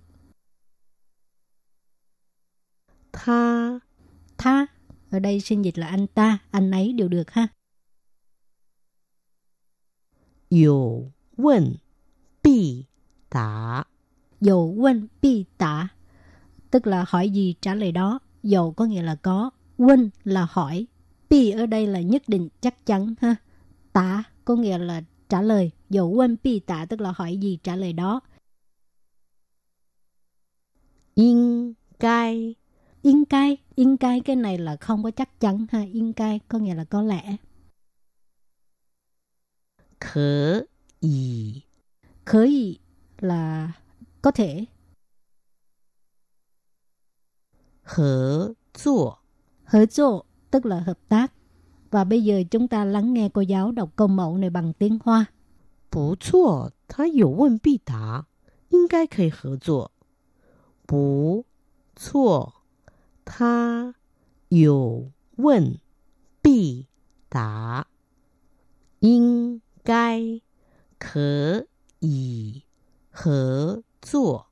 [3.13, 3.81] 他
[4.39, 4.67] Tha,
[5.11, 7.49] ở đây xin dịch là anh ta, anh ấy đều được ha.
[10.49, 11.79] 有问
[12.43, 12.87] 必
[13.29, 13.87] 答。
[14.41, 15.89] Dầu quên bi tả,
[16.72, 20.88] tức là hỏi gì trả lời đó, dầu có nghĩa là có, quên là hỏi,
[21.30, 23.36] pi ở đây là nhất định chắc chắn ha.
[23.94, 27.76] Tả có nghĩa là trả lời, dầu quên pi tả tức là hỏi gì trả
[27.76, 28.22] lời đó.
[31.16, 32.56] yên cai
[33.02, 36.58] yên cai, yên cai cái này là không có chắc chắn ha, yên cai có
[36.60, 37.36] nghĩa là có lẽ.
[40.00, 40.64] Khở
[41.00, 41.62] ý
[42.26, 42.80] Khở ý
[43.20, 43.72] là
[44.22, 44.66] có thể.
[47.91, 49.19] 合作。
[49.65, 51.33] Hợp作tức là hợp tác.
[51.91, 54.99] Và bây giờ chúng ta lắng nghe cô giáo đọc câu mẫu này bằng tiếng
[55.05, 55.27] Hoa.
[55.91, 58.27] 不错，他有问必答，
[58.69, 59.93] 应该可以合作。
[60.87, 61.45] 不
[61.97, 62.53] 错，
[63.25, 63.95] 他
[64.49, 65.79] 有问
[66.43, 66.87] 必
[67.29, 67.87] 答，
[69.01, 70.41] 应该
[70.99, 71.67] 可
[72.01, 72.65] 以
[73.11, 74.47] 合作。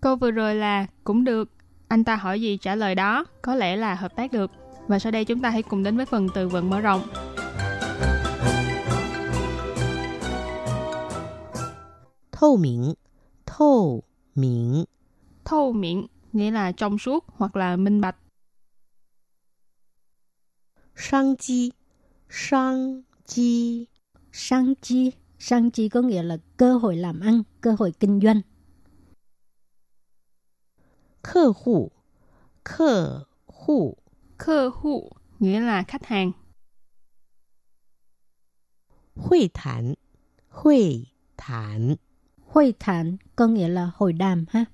[0.00, 1.48] Câu vừa rồi là cũng được.
[1.87, 4.51] anh ta hỏi gì trả lời đó, có lẽ là hợp tác được.
[4.87, 7.01] Và sau đây chúng ta hãy cùng đến với phần từ vựng mở rộng.
[12.31, 12.93] Thâu miệng
[13.45, 14.03] Thâu
[14.35, 14.83] miệng
[15.45, 18.15] Thâu miệng nghĩa là trong suốt hoặc là minh bạch.
[20.95, 21.71] Sang chi
[22.29, 23.85] Sang chi
[24.31, 28.41] Sang chi Sang chi có nghĩa là cơ hội làm ăn, cơ hội kinh doanh.
[31.26, 31.92] 客户，
[32.64, 33.98] 客户，
[34.38, 36.32] Khơ hụ nghĩa là khách hàng.
[39.14, 39.94] 会谈，
[40.48, 41.96] 会谈，
[42.46, 44.64] Hội thản có nghĩa là hội đàm ha.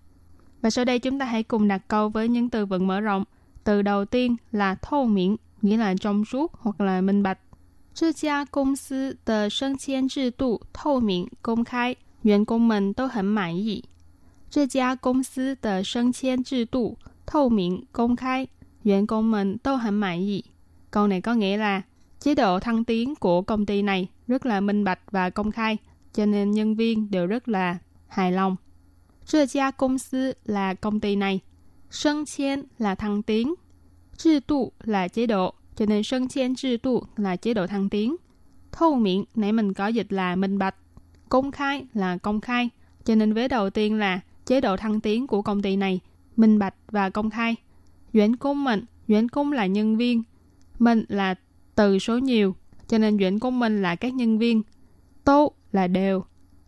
[0.61, 3.24] Và sau đây chúng ta hãy cùng đặt câu với những từ vựng mở rộng.
[3.64, 7.38] Từ đầu tiên là thô miệng, nghĩa là trong suốt hoặc là minh bạch.
[7.94, 13.85] 这家公司的升迁制度透明公开，员工们都很满意。
[14.52, 18.48] 这家公司的升迁制度透明公开，
[18.85, 20.42] viên công mình đều hẳn mãn ý.
[20.90, 21.83] Câu này có nghĩa là
[22.20, 25.76] chế độ thăng tiến của công ty này rất là minh bạch và công khai,
[26.12, 27.78] cho nên nhân viên đều rất là
[28.09, 28.57] hài lòng.
[29.26, 31.40] 这家公司 là công ty này,
[31.90, 33.54] 升迁là thăng tiến,
[34.16, 38.16] 制度là chế độ, cho nên升迁制độ là chế độ thăng tiến.
[38.72, 40.74] Thâu miệng, nãy mình có dịch là minh bạch.
[41.28, 42.70] Công khai là công khai,
[43.04, 45.99] cho nên vế đầu tiên là chế độ thăng tiến của công ty này
[46.36, 47.56] minh bạch và công khai.
[48.13, 50.23] Duyễn Cung Mình, Duyễn Cung là nhân viên,
[50.79, 51.36] Mình là
[51.75, 52.56] từ số nhiều,
[52.88, 54.62] cho nên Duyễn Cung Mình là các nhân viên.
[55.23, 56.23] Tô là đều,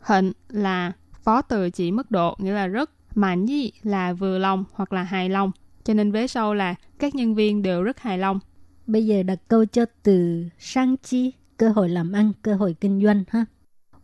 [0.07, 0.91] Hịnh là
[1.23, 5.03] phó từ chỉ mức độ, nghĩa là rất, mạnh Nhi là vừa lòng hoặc là
[5.03, 5.51] hài lòng.
[5.83, 8.39] Cho nên vế sau là các nhân viên đều rất hài lòng.
[8.87, 13.03] Bây giờ đặt câu cho từ sang chi, cơ hội làm ăn, cơ hội kinh
[13.03, 13.45] doanh ha.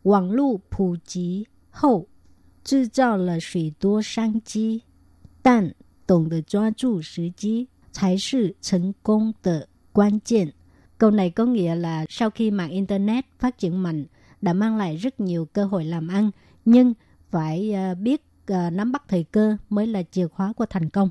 [0.03, 2.07] Quảng lưu phù trí hậu
[2.64, 4.82] 制造了许多商机，
[5.42, 5.74] 但
[6.06, 10.52] 懂得抓住时机才是成功的关键.
[10.98, 14.06] Câu này có nghĩa là sau khi mạng Internet phát triển mạnh
[14.40, 16.30] đã mang lại rất nhiều cơ hội làm ăn,
[16.64, 16.94] nhưng
[17.30, 21.10] phải uh, biết uh, nắm bắt thời cơ mới là chìa khóa của thành công.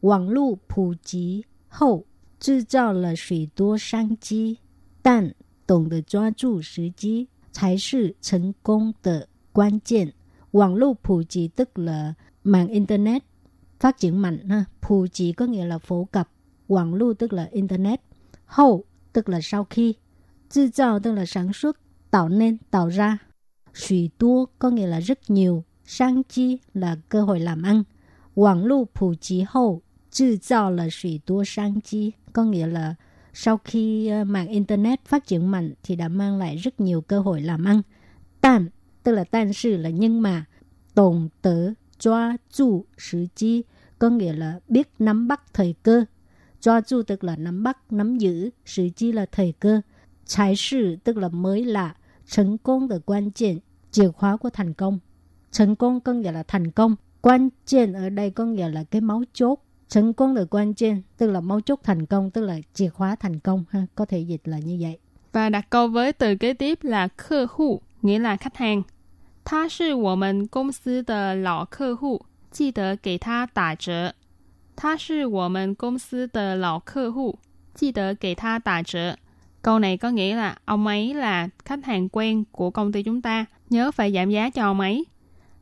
[0.00, 2.06] 网络普及后，
[2.38, 4.58] 制造了许多商机，
[5.02, 5.34] 但
[5.66, 10.13] 懂得抓住时机才是成功的关键.
[10.55, 12.13] Hoàng lưu phù chỉ tức là
[12.43, 13.23] mạng Internet
[13.79, 14.49] phát triển mạnh.
[14.49, 14.65] Ha.
[14.81, 16.29] Phù trì có nghĩa là phổ cập.
[16.67, 18.01] Hoàng lưu tức là Internet.
[18.45, 19.93] Hậu tức là sau khi.
[20.53, 21.77] Tự tạo tức là sản xuất,
[22.11, 23.17] tạo nên, tạo ra.
[23.73, 25.63] Sủy tua có nghĩa là rất nhiều.
[25.85, 27.83] Sang chi là cơ hội làm ăn.
[28.35, 29.81] Hoàng lưu phù trì hậu,
[30.19, 32.11] tự tạo là sủy tua sang chi.
[32.33, 32.95] Có nghĩa là
[33.33, 37.19] sau khi ờ, mạng Internet phát triển mạnh thì đã mang lại rất nhiều cơ
[37.19, 37.81] hội làm ăn.
[38.41, 38.69] Tạm
[39.05, 40.45] tức là 但是 là nhưng mà
[40.95, 43.63] tổng tớ choa chu sử chi.
[43.99, 46.05] Có nghĩa là biết nắm bắt thời cơ.
[46.61, 49.81] Choa chu tức là nắm bắt, nắm giữ sử chi là thời cơ.
[50.25, 51.95] Trái sự tức là mới là
[52.35, 53.59] thành công là quan trọng
[53.91, 54.99] chìa khóa của thành công.
[55.57, 56.95] Thành công có nghĩa là thành công.
[57.21, 59.59] Quan trọng ở đây có nghĩa là cái máu chốt.
[59.89, 63.15] Thành công là quan trọng tức là máu chốt thành công, tức là chìa khóa
[63.15, 64.97] thành công ha, có thể dịch là như vậy.
[65.31, 68.81] Và đặt câu với từ kế tiếp là khơ hụ nghĩa là khách hàng.
[69.44, 74.14] 他是我们公司的老客户，记得给他打折。
[74.76, 77.38] 他是我们公司的老客户，
[77.74, 79.16] 记得给他打折。
[79.62, 83.46] Câu này có nghĩa là ông ấy là khách hàng quen của công ty chúng ta,
[83.70, 85.04] nhớ phải giảm giá cho ông ấy.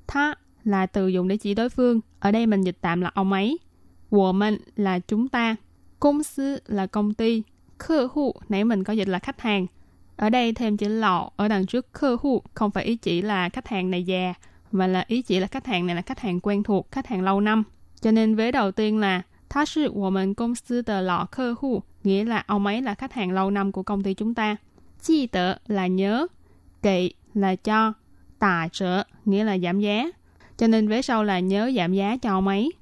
[0.06, 3.32] Tha là từ dùng để chỉ đối phương, ở đây mình dịch tạm là ông
[3.32, 3.58] ấy.
[4.10, 5.56] Wo mình là chúng ta,
[6.00, 7.42] công sư là công ty,
[7.78, 9.66] khách户nãy mình có dịch là khách hàng.
[10.16, 13.90] Ở đây thêm chữ lọ ở đằng trước khách户không phải ý chỉ là khách hàng
[13.90, 14.34] này già,
[14.72, 17.22] mà là ý chỉ là khách hàng này là khách hàng quen thuộc, khách hàng
[17.22, 17.64] lâu năm.
[18.00, 23.50] Cho nên vế đầu tiên là 他是我们公司的老客户, nghĩa là ông ấy là khách hàng lâu
[23.50, 24.56] năm của công ty chúng ta.
[25.02, 26.26] Chi tờ là nhớ,
[26.82, 27.92] kỵ là cho,
[28.38, 30.10] tà trợ nghĩa là giảm giá.
[30.56, 32.72] Cho nên vế sau là nhớ giảm giá cho ông ấy.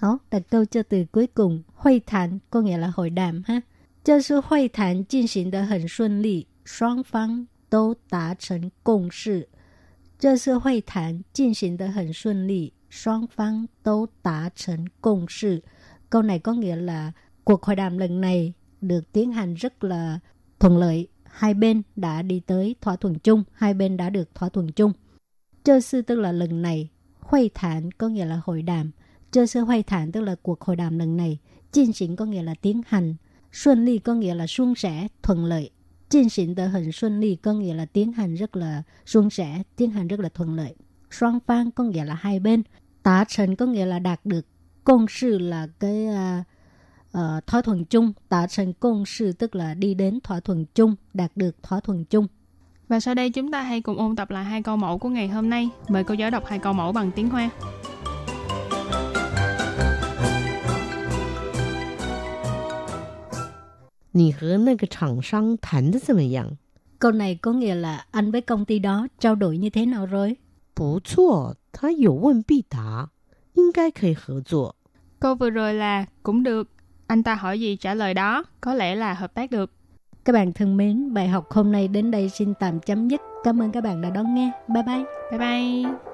[0.00, 1.62] Hảo, đặt câu cho từ cuối cùng.
[1.74, 3.60] Hội thản có nghĩa là hội đàm ha.
[4.02, 9.48] 这是会谈进行的很顺利， 双方都达成共识。
[10.18, 15.62] 这次会谈进行的很顺利，双方都达成共识。
[16.08, 17.12] Câu này có nghĩa là
[17.44, 20.20] cuộc hội đàm lần này được tiến hành rất là
[20.58, 21.08] thuận lợi.
[21.24, 24.92] Hai bên đã đi tới thỏa thuận chung, hai bên đã được thỏa thuận chung.
[25.64, 26.88] Chơ sư tức là lần này,
[27.20, 28.90] hội thản có nghĩa là hội đàm.
[29.30, 31.38] Chơ sư hội thản tức là cuộc hội đàm lần này.
[31.72, 33.14] 进行có nghĩa là tiến hành.
[33.52, 35.70] Xuân ly có nghĩa là suôn sẻ, thuận lợi.
[36.08, 40.54] 进行的很顺利 có nghĩa là tiến hành rất là suôn sẻ, tiến hành rất là thuận
[40.54, 40.74] lợi.
[41.10, 42.62] 双方 có nghĩa là hai bên.
[43.02, 44.46] Tả thành có nghĩa là đạt được.
[44.84, 46.46] Công sự là cái uh,
[47.18, 48.12] uh, thỏa thuận chung.
[48.28, 52.04] Tả thành công sự tức là đi đến thỏa thuận chung, đạt được thỏa thuận
[52.04, 52.26] chung.
[52.88, 55.28] Và sau đây chúng ta hãy cùng ôn tập lại hai câu mẫu của ngày
[55.28, 55.68] hôm nay.
[55.88, 57.50] Mời cô giáo đọc hai câu mẫu bằng tiếng Hoa.
[64.14, 66.56] 你和那个厂商谈的怎么样？
[66.98, 70.06] Câu này có nghĩa là anh với công ty đó trao đổi như thế nào
[70.06, 70.36] rồi?
[70.74, 73.10] 不错，他有问必答，
[73.54, 74.74] 应该可以合作。
[75.20, 76.68] Câu vừa rồi là cũng được.
[77.06, 79.72] Anh ta hỏi gì trả lời đó, có lẽ là hợp tác được.
[80.24, 83.20] Các bạn thân mến, bài học hôm nay đến đây xin tạm chấm dứt.
[83.44, 84.52] Cảm ơn các bạn đã đón nghe.
[84.68, 85.04] Bye bye.
[85.30, 86.13] Bye bye.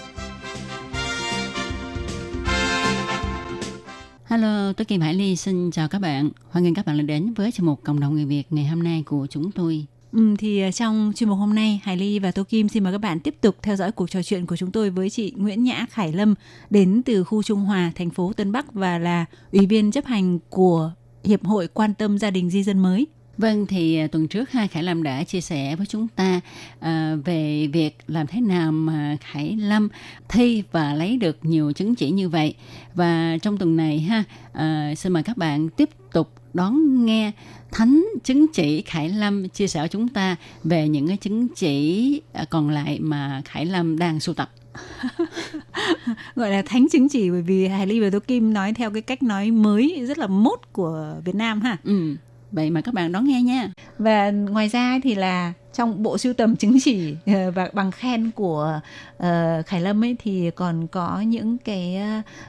[4.81, 6.29] Tôi Kim Hải Ly xin chào các bạn.
[6.49, 9.03] Hoan nghênh các bạn đến với chương mục Cộng đồng người Việt ngày hôm nay
[9.05, 9.85] của chúng tôi.
[10.11, 12.93] Ừ, thì à, trong chuyên mục hôm nay, Hải Ly và Tô Kim xin mời
[12.93, 15.63] các bạn tiếp tục theo dõi cuộc trò chuyện của chúng tôi với chị Nguyễn
[15.63, 16.35] Nhã Khải Lâm
[16.69, 20.39] đến từ khu Trung Hòa, thành phố Tân Bắc và là ủy viên chấp hành
[20.49, 20.91] của
[21.23, 23.07] Hiệp hội quan tâm gia đình di dân mới.
[23.37, 26.41] Vâng, thì à, tuần trước hai Khải Lâm đã chia sẻ với chúng ta
[26.79, 29.89] à, về việc làm thế nào mà Khải Lâm
[30.29, 32.55] thi và lấy được nhiều chứng chỉ như vậy.
[32.93, 37.31] Và trong tuần này ha, à, xin mời các bạn tiếp tục đón nghe
[37.71, 42.21] thánh chứng chỉ Khải Lâm chia sẻ với chúng ta về những cái chứng chỉ
[42.33, 44.51] à, còn lại mà Khải Lâm đang sưu tập.
[46.35, 49.01] gọi là thánh chứng chỉ bởi vì Hải Ly và Tô Kim nói theo cái
[49.01, 51.77] cách nói mới rất là mốt của Việt Nam ha.
[51.83, 52.15] Ừ
[52.51, 53.71] vậy mà các bạn đón nghe nha.
[53.97, 58.31] Và ngoài ra thì là trong bộ sưu tầm chứng chỉ ờ, và bằng khen
[58.31, 58.79] của
[59.17, 61.99] uh, Khải Lâm ấy thì còn có những cái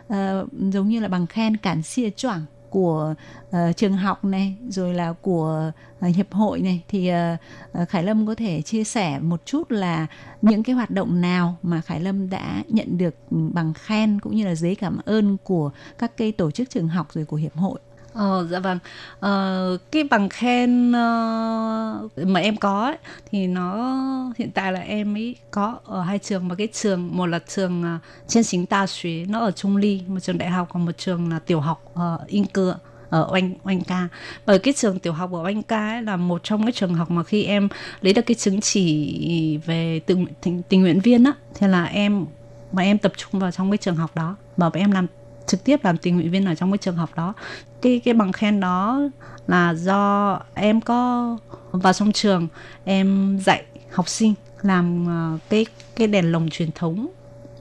[0.06, 0.14] uh,
[0.52, 3.14] giống như là bằng khen cản xia choảng của
[3.48, 5.72] uh, trường học này rồi là của
[6.08, 6.82] uh, hiệp hội này.
[6.88, 10.06] Thì uh, Khải Lâm có thể chia sẻ một chút là
[10.42, 14.44] những cái hoạt động nào mà Khải Lâm đã nhận được bằng khen cũng như
[14.44, 17.78] là giấy cảm ơn của các cái tổ chức trường học rồi của hiệp hội?
[18.14, 18.78] Ờ, dạ vâng.
[19.20, 22.96] Ờ, cái bằng khen uh, mà em có ấy,
[23.30, 23.94] thì nó
[24.38, 27.82] hiện tại là em ấy có ở hai trường mà cái trường một là trường
[27.82, 30.84] ờ, uh, Chiên Xính Ta Xuế nó ở Trung Ly một trường đại học còn
[30.84, 32.78] một trường là tiểu học ở uh, Yên Cửa
[33.10, 34.08] ở oanh oanh ca
[34.46, 37.10] bởi cái trường tiểu học ở oanh ca ấy là một trong cái trường học
[37.10, 37.68] mà khi em
[38.00, 42.26] lấy được cái chứng chỉ về tình, tình, tình nguyện viên á thì là em
[42.72, 45.06] mà em tập trung vào trong cái trường học đó mà em làm
[45.52, 47.34] trực tiếp làm tình nguyện viên ở trong cái trường học đó.
[47.82, 49.02] Cái cái bằng khen đó
[49.46, 51.36] là do em có
[51.70, 52.48] vào trong trường
[52.84, 57.06] em dạy học sinh làm uh, cái cái đèn lồng truyền thống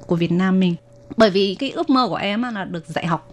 [0.06, 0.76] của Việt Nam mình.
[1.18, 3.28] Bởi vì cái ước mơ của em là được dạy học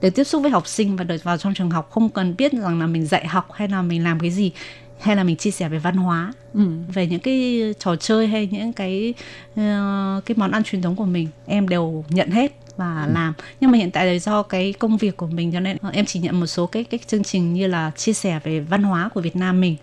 [0.00, 2.52] để tiếp xúc với học sinh và được vào trong trường học không cần biết
[2.52, 4.52] rằng là mình dạy học hay là mình làm cái gì
[5.00, 6.60] hay là mình chia sẻ về văn hóa ừ.
[6.94, 9.14] về những cái trò chơi hay những cái
[9.52, 13.12] uh, cái món ăn truyền thống của mình em đều nhận hết và ừ.
[13.12, 16.04] làm nhưng mà hiện tại là do cái công việc của mình cho nên em
[16.04, 19.08] chỉ nhận một số cái cái chương trình như là chia sẻ về văn hóa
[19.14, 19.76] của Việt Nam mình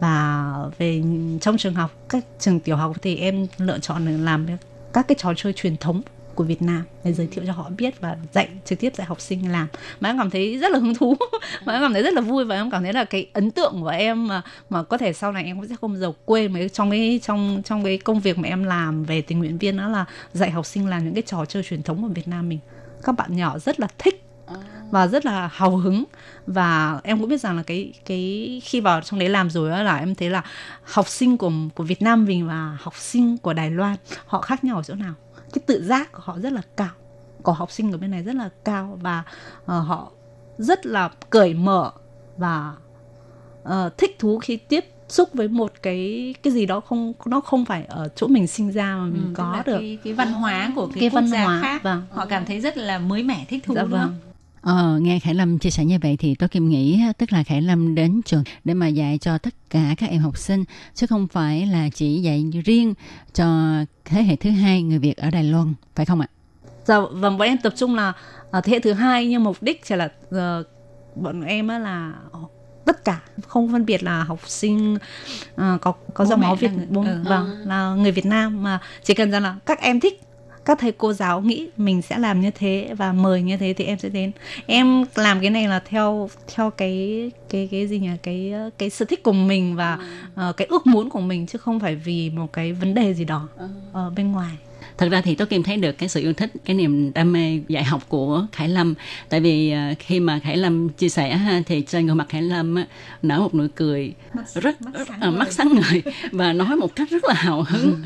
[0.00, 1.02] và về
[1.40, 4.46] trong trường học, các trường tiểu học thì em lựa chọn làm
[4.92, 6.02] các cái trò chơi truyền thống
[6.34, 9.20] của Việt Nam để giới thiệu cho họ biết và dạy, trực tiếp dạy học
[9.20, 9.66] sinh làm.
[10.00, 11.16] Mà em cảm thấy rất là hứng thú.
[11.64, 13.80] Mà em cảm thấy rất là vui và em cảm thấy là cái ấn tượng
[13.80, 16.68] của em mà mà có thể sau này em cũng sẽ không giàu quên mấy
[16.68, 19.88] trong cái, trong trong cái công việc mà em làm về tình nguyện viên đó
[19.88, 22.58] là dạy học sinh làm những cái trò chơi truyền thống của Việt Nam mình.
[23.02, 24.24] Các bạn nhỏ rất là thích
[24.90, 26.04] và rất là hào hứng.
[26.46, 29.82] Và em cũng biết rằng là cái cái khi vào trong đấy làm rồi đó
[29.82, 30.42] là em thấy là
[30.82, 34.64] học sinh của của Việt Nam mình và học sinh của Đài Loan, họ khác
[34.64, 35.14] nhau ở chỗ nào?
[35.54, 36.90] Cái tự giác của họ rất là cao
[37.42, 39.24] của học sinh ở bên này rất là cao và
[39.62, 40.10] uh, họ
[40.58, 41.92] rất là cởi mở
[42.36, 42.74] và
[43.62, 47.64] uh, thích thú khi tiếp xúc với một cái cái gì đó không nó không
[47.64, 50.72] phải ở chỗ mình sinh ra mà mình ừ, có được cái, cái văn hóa
[50.74, 52.02] của cái, cái quốc văn gia hóa khác vâng.
[52.10, 54.14] họ cảm thấy rất là mới mẻ thích thú dạ, vâng.
[54.64, 57.62] Ờ, nghe Khải Lâm chia sẻ như vậy thì tôi Kim nghĩ tức là Khải
[57.62, 61.28] Lâm đến trường để mà dạy cho tất cả các em học sinh chứ không
[61.28, 62.94] phải là chỉ dạy riêng
[63.34, 63.46] cho
[64.04, 66.26] thế hệ thứ hai người Việt ở Đài Loan phải không ạ?
[66.84, 68.12] Dạ vâng bọn em tập trung là
[68.50, 70.66] ở thế hệ thứ hai nhưng mục đích chỉ là uh,
[71.14, 72.12] bọn em là
[72.84, 77.02] tất cả không phân biệt là học sinh uh, có có dòng máu Việt bố,
[77.04, 77.22] ừ.
[77.24, 80.20] vâng là người Việt Nam mà chỉ cần rằng là các em thích
[80.64, 83.84] các thầy cô giáo nghĩ mình sẽ làm như thế và mời như thế thì
[83.84, 84.32] em sẽ đến.
[84.66, 88.10] Em làm cái này là theo theo cái cái cái gì nhỉ?
[88.22, 89.98] Cái cái sở thích của mình và
[90.48, 93.24] uh, cái ước muốn của mình chứ không phải vì một cái vấn đề gì
[93.24, 93.66] đó ừ.
[93.92, 94.52] ở bên ngoài.
[94.98, 97.60] Thật ra thì tôi kim thấy được cái sự yêu thích cái niềm đam mê
[97.68, 98.94] dạy học của khải lâm.
[99.28, 102.76] Tại vì uh, khi mà khải lâm chia sẻ thì trên gương mặt khải lâm
[103.22, 106.02] nở một nụ cười mắt, rất mắt sáng, uh, mắt sáng ngời
[106.32, 108.02] và nói một cách rất là hào hứng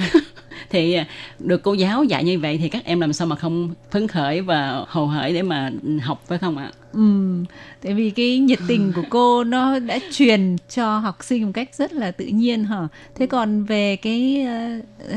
[0.71, 1.07] thì à,
[1.39, 4.41] được cô giáo dạy như vậy thì các em làm sao mà không phấn khởi
[4.41, 5.71] và hồ hởi để mà
[6.03, 6.71] học phải không ạ?
[6.93, 7.35] Ừ,
[7.83, 11.75] tại vì cái nhiệt tình của cô nó đã truyền cho học sinh một cách
[11.75, 12.89] rất là tự nhiên hả?
[13.15, 14.47] Thế còn về cái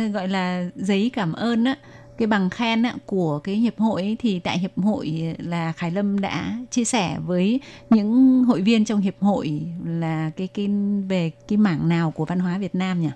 [0.05, 1.75] uh, gọi là giấy cảm ơn á
[2.21, 5.91] cái bằng khen á, của cái hiệp hội ấy, thì tại hiệp hội là Khải
[5.91, 10.69] Lâm đã chia sẻ với những hội viên trong hiệp hội là cái cái
[11.07, 13.09] về cái mảng nào của văn hóa Việt Nam nhỉ?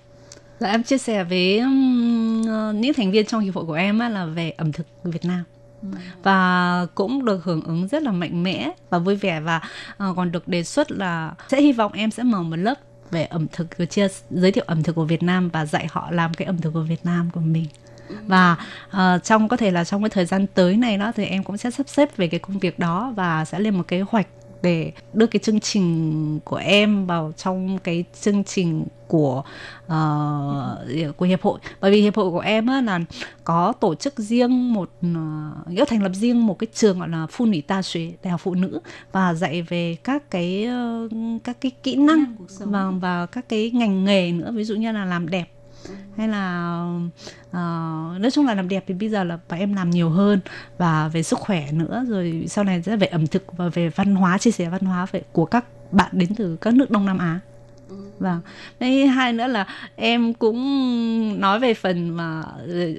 [0.60, 1.62] Dạ em chia sẻ với
[2.74, 5.42] những thành viên trong hiệp hội của em á, là về ẩm thực Việt Nam.
[6.22, 9.60] Và cũng được hưởng ứng rất là mạnh mẽ và vui vẻ và
[10.10, 12.74] uh, còn được đề xuất là sẽ hy vọng em sẽ mở một lớp
[13.10, 16.34] về ẩm thực chia giới thiệu ẩm thực của Việt Nam và dạy họ làm
[16.34, 17.66] cái ẩm thực của Việt Nam của mình.
[18.26, 18.56] Và
[18.88, 21.56] uh, trong có thể là trong cái thời gian tới này đó thì em cũng
[21.56, 24.26] sẽ sắp xếp về cái công việc đó và sẽ lên một kế hoạch
[24.62, 29.42] để đưa cái chương trình của em vào trong cái chương trình của
[29.86, 31.58] uh, của hiệp hội.
[31.80, 33.00] Bởi vì hiệp hội của em á, là
[33.44, 37.26] có tổ chức riêng một uh, nghĩa thành lập riêng một cái trường gọi là
[37.30, 38.80] phụ nữ ta xuế đại học phụ nữ
[39.12, 40.68] và dạy về các cái
[41.04, 41.12] uh,
[41.44, 44.52] các cái kỹ năng và và các cái ngành nghề nữa.
[44.54, 45.46] Ví dụ như là làm đẹp
[46.16, 46.82] hay là
[47.48, 50.40] uh, nói chung là làm đẹp thì bây giờ là bọn em làm nhiều hơn
[50.78, 52.04] và về sức khỏe nữa.
[52.08, 55.06] Rồi sau này sẽ về ẩm thực và về văn hóa chia sẻ văn hóa
[55.12, 57.40] về của các bạn đến từ các nước Đông Nam Á
[58.18, 58.40] vâng.
[58.80, 59.66] Đây hai nữa là
[59.96, 62.42] em cũng nói về phần mà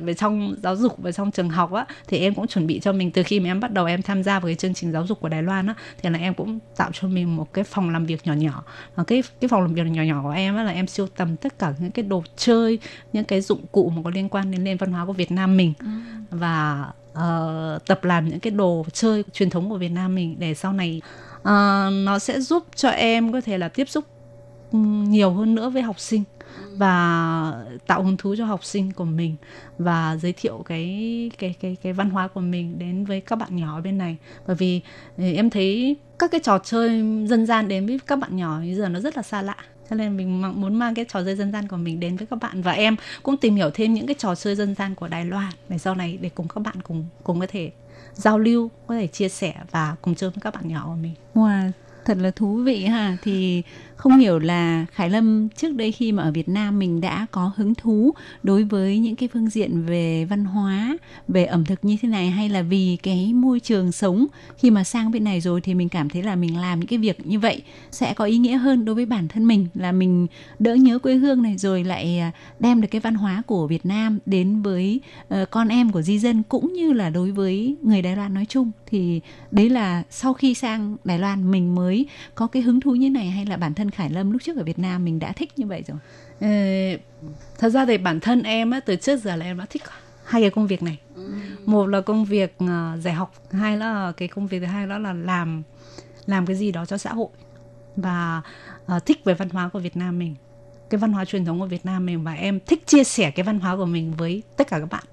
[0.02, 2.92] về trong giáo dục và trong trường học á thì em cũng chuẩn bị cho
[2.92, 5.08] mình từ khi mà em bắt đầu em tham gia vào cái chương trình giáo
[5.08, 7.90] dục của Đài Loan á thì là em cũng tạo cho mình một cái phòng
[7.90, 8.64] làm việc nhỏ nhỏ.
[8.96, 11.38] Và cái cái phòng làm việc nhỏ nhỏ của em á là em siêu tầm
[11.38, 12.80] tất cả những cái đồ chơi
[13.14, 15.58] những cái dụng cụ mà có liên quan đến nền văn hóa của Việt Nam
[15.58, 15.74] mình.
[15.80, 15.88] Ừ.
[16.32, 20.54] và uh, tập làm những cái đồ chơi truyền thống của Việt Nam mình để
[20.54, 21.02] sau này
[21.38, 21.44] uh,
[22.06, 24.06] nó sẽ giúp cho em có thể là tiếp xúc
[24.72, 26.24] nhiều hơn nữa với học sinh
[26.78, 29.36] và tạo hứng thú cho học sinh của mình
[29.78, 33.56] và giới thiệu cái cái cái cái văn hóa của mình đến với các bạn
[33.56, 34.82] nhỏ bên này bởi vì
[35.18, 36.90] ừ, em thấy các cái trò chơi
[37.28, 39.56] dân gian đến với các bạn nhỏ bây giờ nó rất là xa lạ
[39.90, 42.40] cho nên mình muốn mang cái trò chơi dân gian của mình đến với các
[42.42, 45.26] bạn và em cũng tìm hiểu thêm những cái trò chơi dân gian của Đài
[45.26, 47.72] Loan để sau này để cùng các bạn cùng cùng có thể
[48.14, 51.14] giao lưu có thể chia sẻ và cùng chơi với các bạn nhỏ của mình.
[51.36, 51.72] Wow,
[52.08, 53.18] thật là thú vị ha.
[53.24, 53.64] Thì
[53.96, 57.52] không hiểu là Khải Lâm trước đây khi mà ở Việt Nam mình đã có
[57.56, 60.98] hứng thú đối với những cái phương diện về văn hóa,
[61.28, 64.26] về ẩm thực như thế này hay là vì cái môi trường sống?
[64.58, 67.00] Khi mà sang bên này rồi thì mình cảm thấy là mình làm những cái
[67.00, 70.28] việc như vậy sẽ có ý nghĩa hơn đối với bản thân mình là mình
[70.60, 73.86] đỡ nhớ quê hương này rồi lại à, đem được cái văn hóa của Việt
[73.86, 75.00] Nam đến với
[75.30, 78.46] ờ, con em của di dân cũng như là đối với người Đài Loan nói
[78.50, 78.72] chung.
[78.86, 81.97] Thì đấy là sau khi sang Đài Loan mình mới
[82.36, 84.64] có cái hứng thú như này hay là bản thân Khải Lâm lúc trước ở
[84.64, 85.98] Việt Nam mình đã thích như vậy rồi?
[86.40, 86.48] Ờ,
[87.58, 89.82] thật ra thì bản thân em á, từ trước giờ là em đã thích
[90.24, 91.00] hai cái công việc này.
[91.16, 91.34] Ừ.
[91.66, 92.70] Một là công việc uh,
[93.02, 95.64] dạy học, hai là cái công việc thứ hai đó là làm
[96.26, 97.30] làm cái gì đó cho xã hội
[97.96, 98.42] và
[98.96, 100.36] uh, thích về văn hóa của Việt Nam mình
[100.90, 103.44] cái văn hóa truyền thống của Việt Nam mình và em thích chia sẻ cái
[103.44, 105.04] văn hóa của mình với tất cả các bạn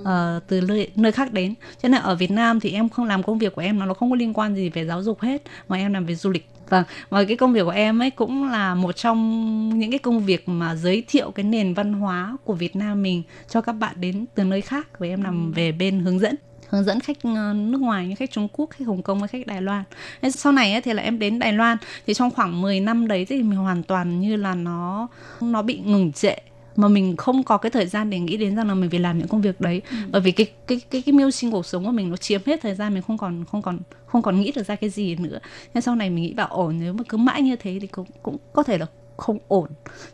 [0.00, 1.54] uh, từ nơi, nơi khác đến.
[1.82, 4.10] Cho nên ở Việt Nam thì em không làm công việc của em nó không
[4.10, 6.48] có liên quan gì về giáo dục hết mà em làm về du lịch.
[6.68, 10.20] Vâng và cái công việc của em ấy cũng là một trong những cái công
[10.20, 14.00] việc mà giới thiệu cái nền văn hóa của Việt Nam mình cho các bạn
[14.00, 16.34] đến từ nơi khác và em làm về bên hướng dẫn.
[16.68, 19.46] Hướng dẫn khách ờ, nước ngoài như khách Trung Quốc, khách Hồng Kông hay khách
[19.46, 19.84] Đài Loan.
[20.30, 21.78] Sau này ấy, thì là em đến Đài Loan.
[22.06, 25.08] Thì trong khoảng 10 năm đấy thì mình hoàn toàn như là nó
[25.40, 26.36] nó bị ngừng trệ
[26.76, 29.18] mà mình không có cái thời gian để nghĩ đến rằng là mình phải làm
[29.18, 29.82] những công việc đấy.
[29.90, 29.96] Ừ.
[30.10, 32.60] bởi vì cái cái cái cái mưu sinh cuộc sống của mình nó chiếm hết
[32.62, 35.38] thời gian mình không còn không còn không còn nghĩ được ra cái gì nữa.
[35.74, 38.06] Nên sau này mình nghĩ bảo ổn nếu mà cứ mãi như thế thì cũng
[38.22, 39.68] cũng có thể là không ổn.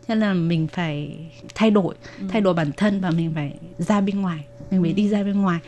[0.08, 1.16] Cho nên là mình phải
[1.54, 2.26] thay đổi ừ.
[2.28, 4.44] thay đổi bản thân và mình phải ra bên ngoài.
[4.70, 5.58] Mình phải đi ra bên ngoài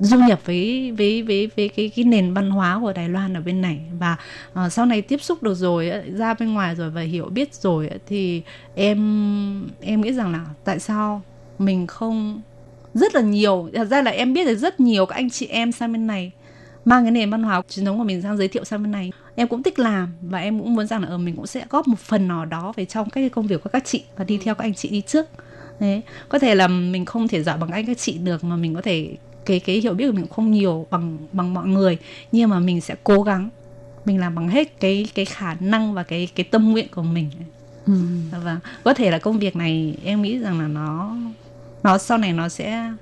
[0.00, 3.40] du nhập với với với với cái cái nền văn hóa của Đài Loan ở
[3.40, 3.80] bên này.
[3.98, 4.16] Và
[4.66, 7.90] uh, sau này tiếp xúc được rồi ra bên ngoài rồi và hiểu biết rồi
[8.06, 8.42] thì
[8.74, 11.22] em em nghĩ rằng là tại sao
[11.58, 12.40] mình không
[12.94, 15.72] rất là nhiều thật ra là em biết được rất nhiều các anh chị em
[15.72, 16.32] sang bên này
[16.84, 19.12] mang cái nền văn hóa truyền thống của mình sang giới thiệu sang bên này.
[19.34, 21.64] Em cũng thích làm và em cũng muốn rằng là ở ờ, mình cũng sẽ
[21.70, 24.38] góp một phần nào đó về trong cái công việc của các chị và đi
[24.44, 25.26] theo các anh chị đi trước.
[25.80, 28.74] Đấy có thể là mình không thể giỏi bằng anh các chị được mà mình
[28.74, 29.16] có thể
[29.50, 31.98] cái cái hiểu biết của mình không nhiều bằng bằng mọi người
[32.32, 33.48] nhưng mà mình sẽ cố gắng
[34.04, 37.30] mình làm bằng hết cái cái khả năng và cái cái tâm nguyện của mình
[37.86, 37.92] ừ.
[38.44, 41.16] và có thể là công việc này em nghĩ rằng là nó
[41.82, 42.92] nó sau này nó sẽ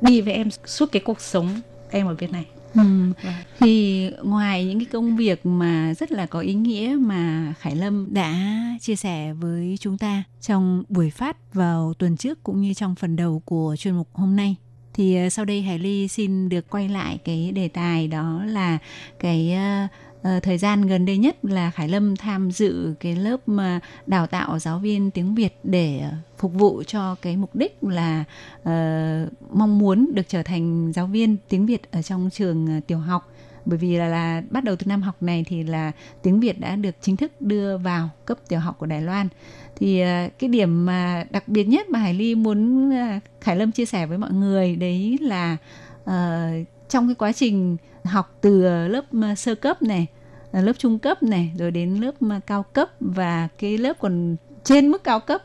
[0.00, 1.60] đi với em suốt cái cuộc sống
[1.90, 2.80] em ở bên này Ừ.
[3.22, 3.32] Vâng.
[3.60, 8.14] Thì ngoài những cái công việc mà rất là có ý nghĩa mà Khải Lâm
[8.14, 8.34] đã
[8.80, 13.16] chia sẻ với chúng ta trong buổi phát vào tuần trước cũng như trong phần
[13.16, 14.56] đầu của chuyên mục hôm nay
[14.94, 18.78] thì ờ, sau đây Hải Ly xin được quay lại cái đề tài đó là
[19.18, 19.90] cái uh,
[20.36, 24.26] uh, thời gian gần đây nhất là Khải Lâm tham dự cái lớp mà đào
[24.26, 26.02] tạo giáo viên tiếng Việt để
[26.38, 28.24] phục vụ cho cái mục đích là
[28.60, 33.28] uh, mong muốn được trở thành giáo viên tiếng Việt ở trong trường tiểu học.
[33.64, 36.76] Bởi vì là, là bắt đầu từ năm học này thì là tiếng Việt đã
[36.76, 39.28] được chính thức đưa vào cấp tiểu học của Đài Loan
[39.76, 43.72] thì à, cái điểm mà đặc biệt nhất mà Hải Ly muốn à, Khải Lâm
[43.72, 45.56] chia sẻ với mọi người đấy là
[46.02, 50.06] uh, trong cái quá trình học từ lớp à, sơ cấp này
[50.52, 55.04] lớp trung cấp này rồi đến lớp cao cấp và cái lớp còn trên mức
[55.04, 55.42] cao cấp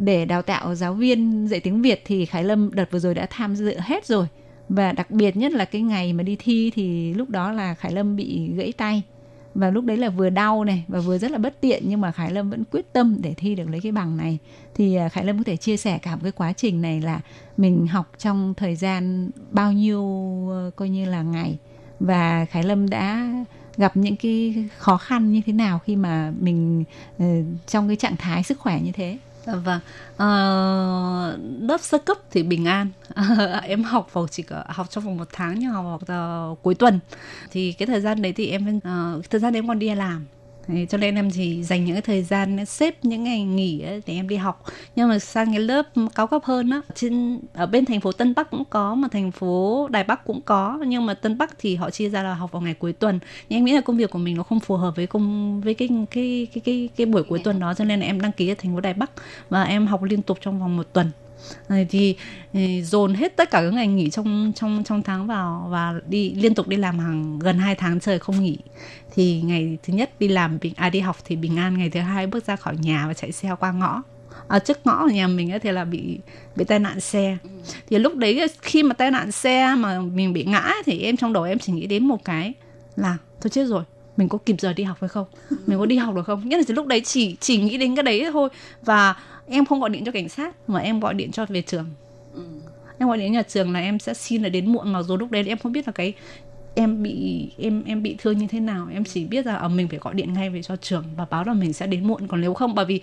[0.00, 3.26] để đào tạo giáo viên dạy tiếng Việt thì Khải Lâm đợt vừa rồi đã
[3.30, 4.26] tham dự hết rồi.
[4.68, 7.92] Và đặc biệt nhất là cái ngày mà đi thi thì lúc đó là Khải
[7.92, 9.02] Lâm bị gãy tay
[9.54, 12.12] và lúc đấy là vừa đau này và vừa rất là bất tiện, nhưng mà
[12.12, 14.38] Khải Lâm vẫn quyết tâm để thi được lấy cái bằng này.
[14.74, 17.20] Thì à, Khải Lâm có thể chia sẻ cả một cái quá trình này là
[17.56, 20.04] mình học trong thời gian bao nhiêu
[20.50, 21.58] ờ, coi như là ngày?
[22.00, 23.32] Và Khải Lâm đã
[23.76, 26.84] gặp những cái khó khăn như thế nào khi mà mình
[27.18, 27.26] ờ,
[27.66, 29.18] trong cái trạng thái sức khỏe như thế?
[29.46, 29.80] Và
[30.14, 32.90] uh, lớp sơ cấp thì bình an.
[33.62, 36.74] em học vào chỉ có học trong vòng một tháng nhưng học vào ờ, cuối
[36.74, 36.98] tuần.
[37.50, 40.26] Thì cái thời gian đấy thì em uh, thời gian đấy em còn đi làm
[40.66, 44.02] Thế cho nên em chỉ dành những cái thời gian xếp những ngày nghỉ ấy
[44.06, 44.64] để em đi học.
[44.96, 48.34] Nhưng mà sang cái lớp cao cấp hơn á, trên, ở bên thành phố Tân
[48.34, 50.78] Bắc cũng có, mà thành phố Đài Bắc cũng có.
[50.86, 53.18] Nhưng mà Tân Bắc thì họ chia ra là học vào ngày cuối tuần.
[53.48, 55.74] Nhưng em nghĩ là công việc của mình nó không phù hợp với công, với
[55.74, 58.48] cái cái cái cái cái buổi cuối tuần đó, cho nên là em đăng ký
[58.48, 59.10] ở thành phố Đài Bắc
[59.48, 61.10] và em học liên tục trong vòng một tuần.
[61.68, 62.16] Ờ, thì,
[62.52, 66.34] ừ, dồn hết tất cả các ngày nghỉ trong trong trong tháng vào và đi
[66.34, 68.58] liên tục đi làm hàng gần 2 tháng trời không nghỉ.
[69.14, 72.00] Thì ngày thứ nhất đi làm bình à đi học thì bình an ngày thứ
[72.00, 74.02] hai bước ra khỏi nhà và chạy xe qua ngõ.
[74.48, 76.18] Ở trước ngõ ở nhà mình ấy thì là bị
[76.56, 77.36] bị tai nạn xe.
[77.90, 81.32] Thì lúc đấy khi mà tai nạn xe mà mình bị ngã thì em trong
[81.32, 82.52] đầu em chỉ nghĩ đến một cái
[82.96, 83.84] là tôi chết rồi
[84.16, 85.26] mình có kịp giờ đi học hay không?
[85.66, 86.48] Mình có đi học được không?
[86.48, 88.48] Nghĩa là lúc đấy chỉ chỉ nghĩ đến cái đấy thôi.
[88.82, 89.14] Và
[89.50, 91.86] em không gọi điện cho cảnh sát mà em gọi điện cho về trường.
[92.34, 92.42] Ừ.
[92.98, 95.30] em gọi đến nhà trường là em sẽ xin là đến muộn mặc dù lúc
[95.30, 96.14] đấy em không biết là cái
[96.74, 98.88] em bị em em bị thương như thế nào.
[98.92, 101.44] Em chỉ biết là ở mình phải gọi điện ngay về cho trường và báo
[101.44, 102.28] là mình sẽ đến muộn.
[102.28, 103.00] Còn nếu không bởi vì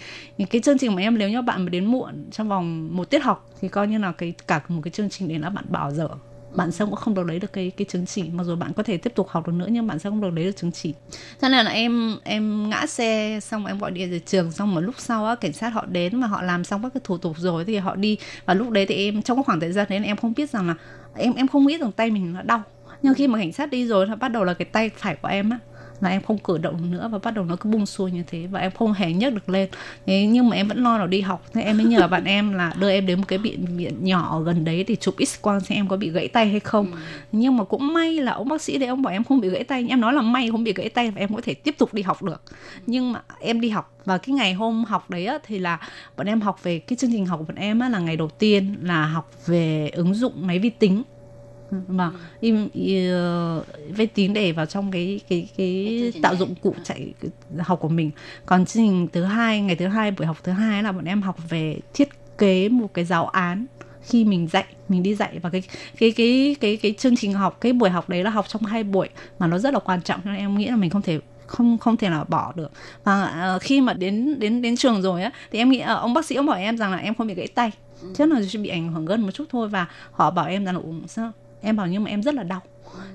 [0.50, 3.20] cái chương trình mà em nếu như bạn mà đến muộn trong vòng một tiết
[3.20, 5.92] học thì coi như là cái cả một cái chương trình đấy là bạn bỏ
[5.92, 6.10] dở
[6.58, 8.84] bạn sẽ cũng không được lấy được cái cái chứng chỉ, mặc dù bạn có
[8.84, 10.94] thể tiếp tục học được nữa nhưng bạn sẽ không được lấy được chứng chỉ.
[11.42, 14.82] Cho nên là em em ngã xe xong em gọi điện về trường, xong một
[14.82, 17.36] lúc sau á, cảnh sát họ đến và họ làm xong các cái thủ tục
[17.38, 18.18] rồi thì họ đi.
[18.46, 20.68] Và lúc đấy thì em, trong cái khoảng thời gian đấy em không biết rằng
[20.68, 20.76] là,
[21.16, 22.64] em em không nghĩ rằng tay mình nó đau.
[23.02, 25.50] Nhưng khi mà cảnh sát đi rồi bắt đầu là cái tay phải của em
[25.50, 25.60] á
[26.02, 28.48] là em không cử động nữa và bắt đầu nó cứ bung xuôi như thế
[28.48, 29.70] và em không hề nhấc được lên.
[30.06, 31.46] Thế nhưng mà em vẫn lo là đi học.
[31.54, 34.38] Thế em mới nhờ bạn em là đưa em đến một cái bệnh viện nhỏ
[34.38, 36.92] ở gần đấy thì chụp x quang xem em có bị gãy tay hay không.
[36.92, 36.98] Ừ.
[37.32, 39.64] nhưng mà cũng may là ông bác sĩ đấy ông bảo em không bị gãy
[39.64, 39.86] tay.
[39.90, 42.02] Em nói là may không bị gãy tay và em có thể tiếp tục đi
[42.02, 42.42] học được.
[42.86, 45.80] Nhưng mà em đi học và cái ngày hôm học đấy á, thì là
[46.18, 48.30] bọn em học về cái chương trình học của bọn em á, là ngày đầu
[48.30, 51.04] tiên là học về ứng dụng máy vi tính
[51.88, 52.70] mà im
[53.98, 57.14] với tiếng để vào trong cái cái cái tạo dụng cụ chạy
[57.60, 58.12] học của mình.
[58.46, 61.22] Còn chương trình thứ hai ngày thứ hai buổi học thứ hai là bọn em
[61.22, 63.66] học về thiết kế một cái giáo án
[64.02, 65.40] khi mình dạy mình đi dạy.
[65.42, 65.64] Và cái
[65.98, 68.84] cái cái cái cái chương trình học cái buổi học đấy là học trong hai
[68.84, 69.10] buổi
[69.40, 70.22] mà nó rất là quan trọng.
[70.24, 72.72] Cho nên em nghĩ là mình không thể không không thể nào bỏ được.
[73.04, 76.14] Và uh, khi mà đến đến đến trường rồi á thì em nghĩ uh, ông
[76.14, 77.72] bác sĩ ông bảo em rằng là em không bị gãy tay.
[78.02, 78.08] Ừ.
[78.16, 80.76] chứ là chỉ bị ảnh hưởng gân một chút thôi và họ bảo em rằng
[80.76, 81.32] là uống sao
[81.62, 82.62] em bảo nhưng mà em rất là đau.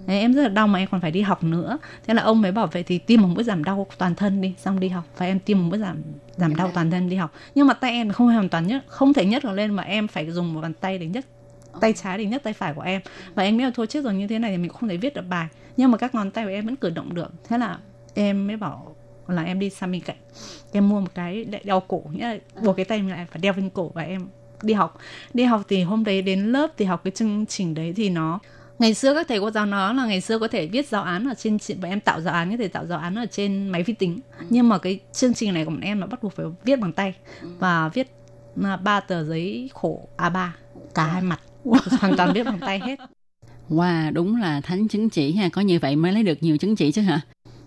[0.06, 1.78] Đấy, em rất là đau mà em còn phải đi học nữa.
[2.06, 4.54] Thế là ông mới bảo vậy thì tiêm một mũi giảm đau toàn thân đi
[4.58, 5.04] xong đi học.
[5.18, 6.02] Và em tiêm một mũi giảm
[6.36, 7.32] giảm đau toàn thân đi học.
[7.54, 10.08] Nhưng mà tay em không hoàn toàn nhất không thể nhấc được lên mà em
[10.08, 11.24] phải dùng một bàn tay để nhấc
[11.80, 13.00] tay trái để nhấc tay phải của em.
[13.34, 15.14] Và em nghĩ là thôi chết rồi như thế này thì mình không thể viết
[15.14, 15.48] được bài.
[15.76, 17.32] Nhưng mà các ngón tay của em vẫn cử động được.
[17.48, 17.78] Thế là
[18.14, 18.96] em mới bảo
[19.28, 20.16] là em đi sang bên cạnh.
[20.72, 23.52] Em mua một cái đeo cổ nghĩa là buộc cái tay mình lại phải đeo
[23.52, 24.28] bên cổ và em
[24.64, 24.98] đi học
[25.34, 28.38] đi học thì hôm đấy đến lớp thì học cái chương trình đấy thì nó
[28.78, 31.28] ngày xưa các thầy cô giáo nói là ngày xưa có thể viết giáo án
[31.28, 33.82] ở trên và em tạo giáo án có thể tạo giáo án ở trên máy
[33.82, 34.44] vi tính ừ.
[34.50, 36.92] nhưng mà cái chương trình này của bọn em là bắt buộc phải viết bằng
[36.92, 37.48] tay ừ.
[37.58, 38.08] và viết
[38.82, 40.48] ba tờ giấy khổ A3
[40.94, 41.40] cả hai mặt
[42.00, 42.98] hoàn toàn viết bằng tay hết
[43.70, 46.76] Wow, đúng là thánh chứng chỉ ha, có như vậy mới lấy được nhiều chứng
[46.76, 47.20] chỉ chứ hả?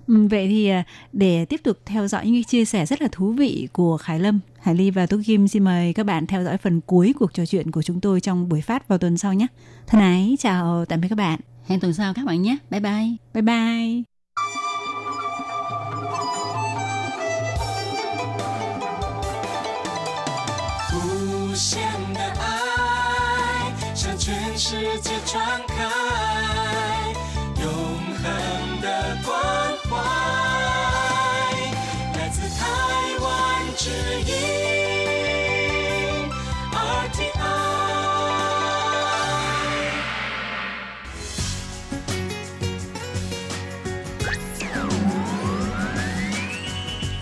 [0.08, 0.84] Ừ, vậy thì à,
[1.14, 4.40] để tiếp tục theo dõi những chia sẻ rất là thú vị của Khải Lâm,
[4.60, 7.46] Hải Ly và Tú Kim xin mời các bạn theo dõi phần cuối cuộc trò
[7.46, 9.48] chuyện của chúng tôi trong buổi phát vào tuần sau nhé.
[9.88, 11.40] Thân ái, chào tạm biệt các bạn.
[11.66, 12.58] Hẹn tuần sau các bạn nhé.
[12.70, 13.16] Bye bye.
[13.34, 14.15] Bye bye.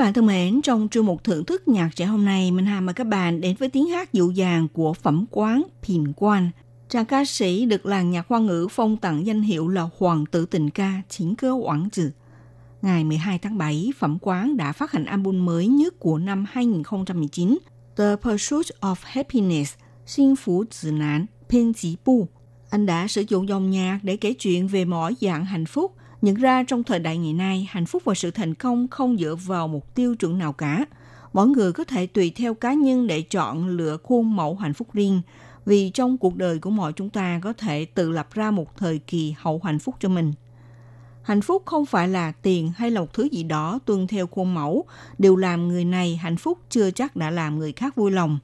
[0.00, 2.94] Bạn thân mến, trong chương mục thưởng thức nhạc trẻ hôm nay, Minh Hà mời
[2.94, 6.50] các bạn đến với tiếng hát dịu dàng của phẩm quán Phìn Quan.
[6.88, 10.46] Chàng ca sĩ được làng nhạc hoa ngữ phong tặng danh hiệu là Hoàng tử
[10.46, 12.10] tình ca Chính cơ Quảng Trừ.
[12.82, 17.58] Ngày 12 tháng 7, Phẩm Quán đã phát hành album mới nhất của năm 2019,
[17.96, 19.74] The Pursuit of Happiness,
[20.06, 22.26] Sinh Phú Tử Nạn, Phiên Chí Bu.
[22.70, 26.34] Anh đã sử dụng dòng nhạc để kể chuyện về mọi dạng hạnh phúc, nhận
[26.34, 29.68] ra trong thời đại ngày nay, hạnh phúc và sự thành công không dựa vào
[29.68, 30.84] một tiêu chuẩn nào cả.
[31.32, 34.88] Mỗi người có thể tùy theo cá nhân để chọn lựa khuôn mẫu hạnh phúc
[34.92, 35.20] riêng,
[35.66, 38.98] vì trong cuộc đời của mọi chúng ta có thể tự lập ra một thời
[38.98, 40.32] kỳ hậu hạnh phúc cho mình.
[41.22, 44.54] Hạnh phúc không phải là tiền hay là một thứ gì đó tuân theo khuôn
[44.54, 44.84] mẫu,
[45.18, 48.38] đều làm người này hạnh phúc chưa chắc đã làm người khác vui lòng.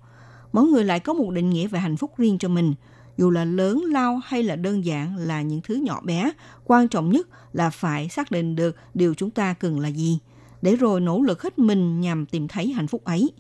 [0.53, 2.75] Mỗi người lại có một định nghĩa về hạnh phúc riêng cho mình,
[3.17, 6.33] dù là lớn lao hay là đơn giản là những thứ nhỏ bé,
[6.65, 10.19] quan trọng nhất là phải xác định được điều chúng ta cần là gì,
[10.63, 13.33] để rồi nỗ lực hết mình nhằm tìm thấy hạnh phúc ấy.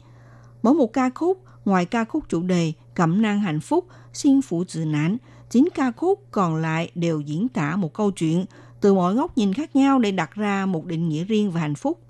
[0.62, 4.64] Mỗi một ca khúc, ngoài ca khúc chủ đề Cẩm nang hạnh phúc, Xin phụ
[4.68, 5.16] dự nán,
[5.50, 8.44] chín ca khúc còn lại đều diễn tả một câu chuyện
[8.80, 11.74] từ mọi góc nhìn khác nhau để đặt ra một định nghĩa riêng về hạnh
[11.74, 12.00] phúc.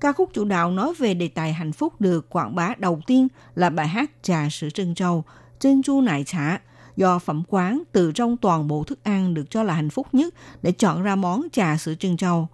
[0.00, 3.28] Ca khúc chủ đạo nói về đề tài hạnh phúc được quảng bá đầu tiên
[3.54, 5.24] là bài hát Trà sữa trân châu,
[5.58, 6.60] Trân chu nại trả,
[6.96, 10.34] do phẩm quán từ trong toàn bộ thức ăn được cho là hạnh phúc nhất
[10.62, 12.48] để chọn ra món trà sữa trân châu.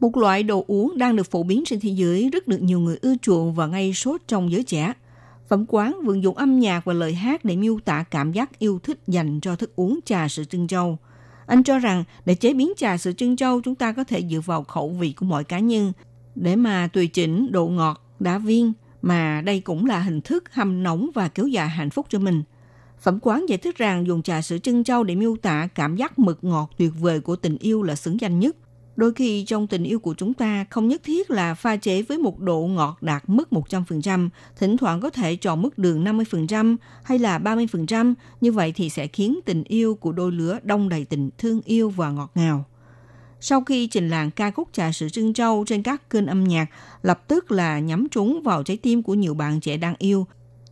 [0.00, 2.98] Một loại đồ uống đang được phổ biến trên thế giới rất được nhiều người
[3.02, 4.92] ưa chuộng và ngay sốt trong giới trẻ.
[5.48, 8.78] Phẩm quán vận dụng âm nhạc và lời hát để miêu tả cảm giác yêu
[8.82, 10.98] thích dành cho thức uống trà sữa trân châu.
[11.46, 14.40] Anh cho rằng để chế biến trà sữa trân châu chúng ta có thể dựa
[14.40, 15.92] vào khẩu vị của mọi cá nhân
[16.34, 18.72] để mà tùy chỉnh độ ngọt, đá viên
[19.02, 22.42] mà đây cũng là hình thức hâm nóng và kéo dài hạnh phúc cho mình.
[23.06, 26.18] Phẩm quán giải thích rằng dùng trà sữa trân châu để miêu tả cảm giác
[26.18, 28.56] mực ngọt tuyệt vời của tình yêu là xứng danh nhất.
[28.96, 32.18] Đôi khi trong tình yêu của chúng ta không nhất thiết là pha chế với
[32.18, 37.18] một độ ngọt đạt mức 100%, thỉnh thoảng có thể chọn mức đường 50% hay
[37.18, 41.30] là 30%, như vậy thì sẽ khiến tình yêu của đôi lứa đông đầy tình
[41.38, 42.64] thương yêu và ngọt ngào.
[43.40, 46.66] Sau khi trình làng ca khúc trà sữa trân châu trên các kênh âm nhạc,
[47.02, 50.26] lập tức là nhắm trúng vào trái tim của nhiều bạn trẻ đang yêu,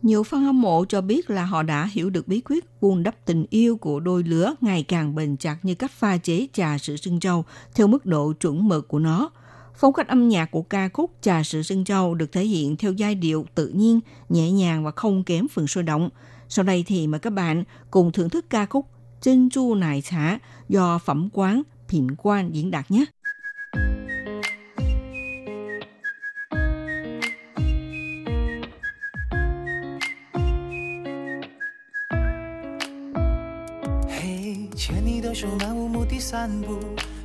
[0.05, 3.25] nhiều fan hâm mộ cho biết là họ đã hiểu được bí quyết vun đắp
[3.25, 6.95] tình yêu của đôi lứa ngày càng bền chặt như cách pha chế trà sữa
[6.95, 7.45] sưng châu
[7.75, 9.31] theo mức độ chuẩn mực của nó.
[9.75, 12.91] Phong cách âm nhạc của ca khúc Trà sữa sưng châu được thể hiện theo
[12.91, 13.99] giai điệu tự nhiên,
[14.29, 16.09] nhẹ nhàng và không kém phần sôi động.
[16.49, 18.85] Sau đây thì mời các bạn cùng thưởng thức ca khúc
[19.21, 20.39] Chân chu nải xả
[20.69, 23.05] do phẩm quán thịnh quan diễn đạt nhé.
[35.59, 36.79] 漫无目的散步，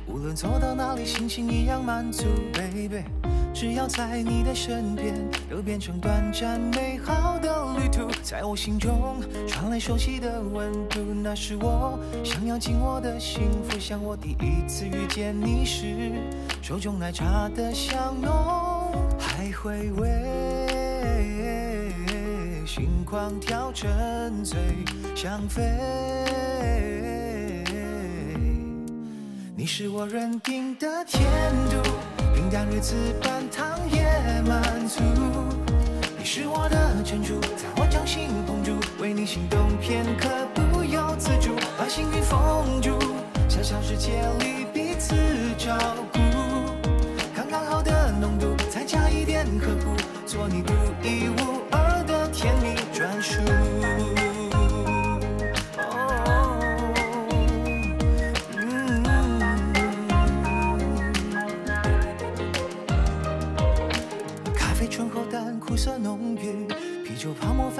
[0.07, 3.03] 无论走到哪里，心情一样满足，baby。
[3.53, 5.13] 只要在你的身边，
[5.49, 8.09] 都变成短暂美好的旅途。
[8.23, 13.77] 在我心中传来熟悉的温度，那是我想要紧握的幸福。
[13.77, 16.13] 像我第一次遇见你时，
[16.61, 20.07] 手中奶茶的香浓，还回味，
[22.65, 24.57] 心狂跳，沉醉，
[25.13, 25.61] 想飞。
[29.61, 31.21] 你是我认定的甜
[31.69, 31.77] 度，
[32.33, 34.01] 平淡日子半糖也
[34.41, 34.99] 满足。
[36.17, 42.97] 你是我的珍珠，在我掌心捧住，为你心动片刻不由自主，把幸运封住，
[43.47, 45.13] 小小世界里彼此
[45.59, 45.77] 照
[46.11, 46.19] 顾，
[47.35, 49.95] 刚刚好的浓度，再加一点呵护，
[50.25, 51.40] 做你独一无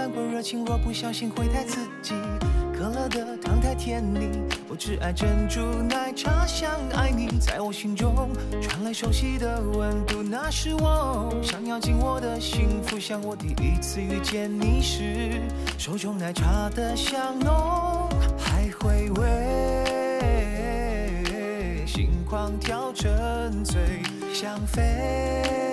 [0.01, 2.15] 翻过热情，若不小心会太刺激。
[2.73, 4.31] 可乐的糖太太甜腻，
[4.67, 8.29] 我只爱珍珠奶茶，想爱你，在我心中
[8.59, 15.39] 传来熟悉的温度，那是我想要紧握的幸福，像我第一次遇见你时，
[15.77, 20.35] 手中奶茶的香浓，还回味，
[21.85, 24.01] 心狂跳沉醉，
[24.33, 25.70] 想飞。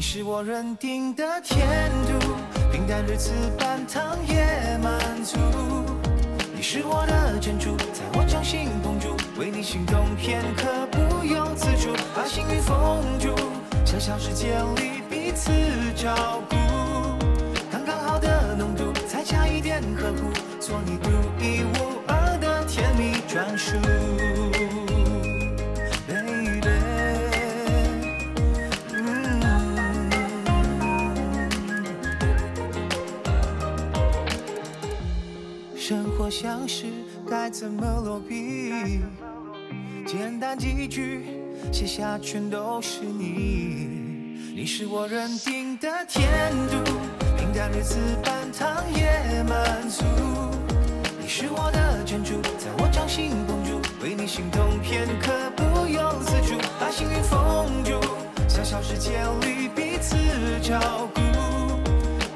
[0.00, 2.34] 你是我认定的甜度，
[2.72, 5.36] 平淡日子半糖也满足。
[6.54, 13.34] 你是我的珍珠，在我掌心捧住，为你心动片刻不由自主，把幸运封住，
[13.84, 15.52] 小小世界里彼此
[15.94, 16.56] 照顾，
[17.70, 21.10] 刚刚好的浓度，再加一点呵护，做你独
[21.44, 23.76] 一无二的甜蜜专属。
[36.40, 36.86] 生活像是
[37.28, 39.00] 该怎么落笔？
[40.06, 41.26] 简单几句
[41.70, 43.86] 写下全都是你，
[44.54, 46.82] 你是我认定的甜度，
[47.36, 50.02] 平淡日子半糖也满足。
[51.20, 58.00] 你是我的珍珠，在我掌心捧住，为你心动片刻不由自主，把幸运封住，
[58.48, 60.16] 小小世界里彼此
[60.62, 61.20] 照顾。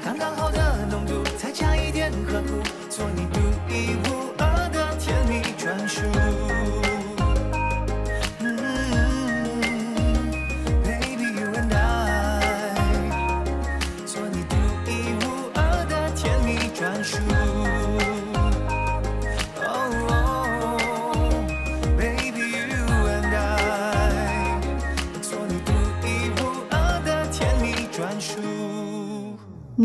[0.03, 3.25] 刚刚好的浓度，再加一点呵护，做你
[3.67, 4.14] 一无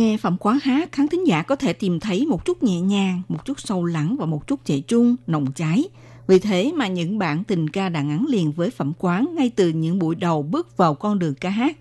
[0.01, 3.23] Nghe phẩm quán hát, khán thính giả có thể tìm thấy một chút nhẹ nhàng,
[3.29, 5.85] một chút sâu lắng và một chút chạy trung, nồng cháy.
[6.27, 9.69] Vì thế mà những bản tình ca đã ngắn liền với phẩm quán ngay từ
[9.69, 11.77] những buổi đầu bước vào con đường ca hát.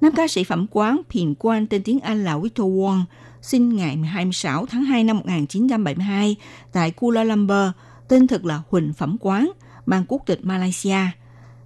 [0.00, 3.02] Nam ca sĩ phẩm quán Phiền Quan tên tiếng Anh là Victor Wong,
[3.42, 6.36] sinh ngày 26 tháng 2 năm 1972
[6.72, 7.70] tại Kuala Lumpur,
[8.08, 9.52] tên thực là Huỳnh Phẩm Quán,
[9.86, 10.98] mang quốc tịch Malaysia.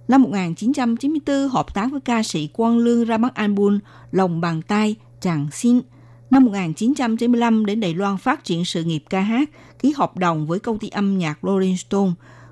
[0.07, 3.79] Năm 1994, hợp tác với ca sĩ Quang Lương ra mắt album
[4.11, 5.81] Lòng Bàn Tay, tràng Xin.
[6.29, 9.49] Năm 1995 đến Đài Loan phát triển sự nghiệp ca hát,
[9.79, 12.11] ký hợp đồng với công ty âm nhạc Rolling Stone.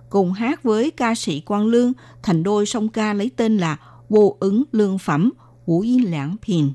[0.09, 1.93] Cùng hát với ca sĩ Quang Lương,
[2.23, 3.77] thành đôi song ca lấy tên là
[4.09, 5.31] Vô ứng lương phẩm,
[5.65, 6.73] Vũ Yên Lãng Phiền.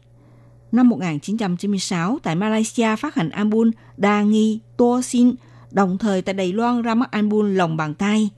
[0.72, 5.34] Năm 1996, tại Malaysia phát hành album Đa Nghi Tô Xin,
[5.70, 8.30] đồng thời tại Đài Loan ra mắt album Lòng Bàn Tay.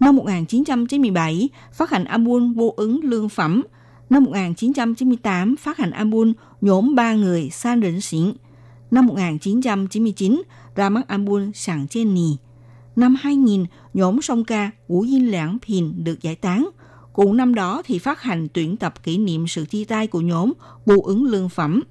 [0.00, 3.62] Năm 1997, phát hành album Vô ứng lương phẩm.
[4.10, 8.32] Năm 1998, phát hành album Nhóm ba người San Rỉnh Xỉn.
[8.90, 10.42] Năm 1999,
[10.74, 12.36] ra mắt album Sàng Trên Nì.
[12.96, 16.68] Năm 2000, nhóm song ca Vũ Dinh Lãng Phiền được giải tán.
[17.12, 20.52] Cùng năm đó thì phát hành tuyển tập kỷ niệm sự chia tay của nhóm
[20.86, 21.82] Vô ứng lương phẩm.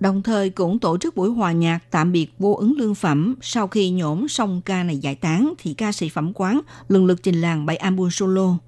[0.00, 3.34] Đồng thời cũng tổ chức buổi hòa nhạc tạm biệt vô ứng lương phẩm.
[3.40, 7.22] Sau khi nhóm song ca này giải tán thì ca sĩ phẩm quán lần lượt
[7.22, 8.58] trình làng bảy album solo.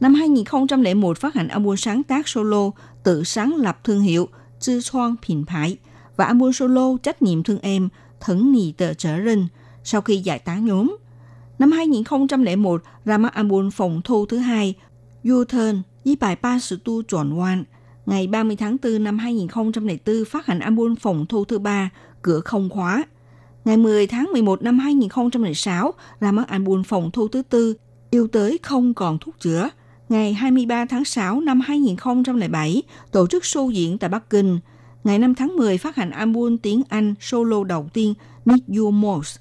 [0.00, 2.70] Năm 2001 phát hành album sáng tác solo
[3.02, 4.28] tự sáng lập thương hiệu
[4.60, 5.76] Chư Choang 品牌
[6.16, 7.88] và album solo Trách nhiệm thương em
[8.20, 9.46] Thẩn Nì Tờ Trở Rinh
[9.84, 10.96] sau khi giải tán nhóm.
[11.58, 14.74] Năm 2001 ra mắt album phòng thu thứ hai
[15.24, 17.64] U-Turn với bài Ba Sự Tu Trọn Oan.
[18.06, 21.90] Ngày 30 tháng 4 năm 2004 phát hành album phòng thu thứ ba,
[22.22, 23.04] Cửa Không Khóa.
[23.64, 27.74] Ngày 10 tháng 11 năm 2006 ra mắt album phòng thu thứ tư,
[28.10, 29.68] Yêu Tới Không Còn Thuốc Chữa.
[30.10, 32.82] Ngày 23 tháng 6 năm 2007
[33.12, 34.58] tổ chức show diễn tại Bắc Kinh.
[35.04, 39.38] Ngày 5 tháng 10 phát hành album tiếng Anh solo đầu tiên Need You Most.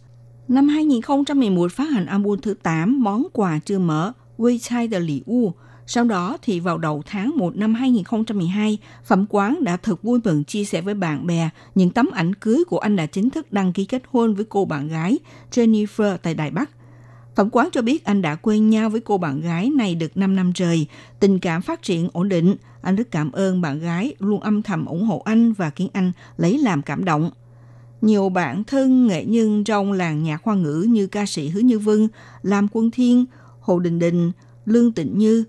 [0.48, 5.22] Năm 2011 phát hành album thứ 8 Món quà chưa mở "We Chai the Li
[5.26, 5.54] U.
[5.88, 10.44] Sau đó thì vào đầu tháng 1 năm 2012, Phẩm Quán đã thật vui mừng
[10.44, 13.74] chia sẻ với bạn bè những tấm ảnh cưới của anh đã chính thức đăng
[13.74, 15.18] ký kết hôn với cô bạn gái
[15.52, 16.70] Jennifer tại Đài Bắc.
[17.40, 20.36] Phẩm Quán cho biết anh đã quen nhau với cô bạn gái này được 5
[20.36, 20.88] năm trời,
[21.20, 22.56] tình cảm phát triển ổn định.
[22.82, 26.12] Anh rất cảm ơn bạn gái luôn âm thầm ủng hộ anh và khiến anh
[26.38, 27.32] lấy làm cảm động.
[28.02, 31.80] Nhiều bạn thân nghệ nhân trong làng nhạc hoa ngữ như ca sĩ Hứa Như
[31.80, 32.08] Vân,
[32.42, 33.26] Lam Quân Thiên,
[33.60, 34.32] Hồ Đình Đình,
[34.66, 35.44] Lương Tịnh Như,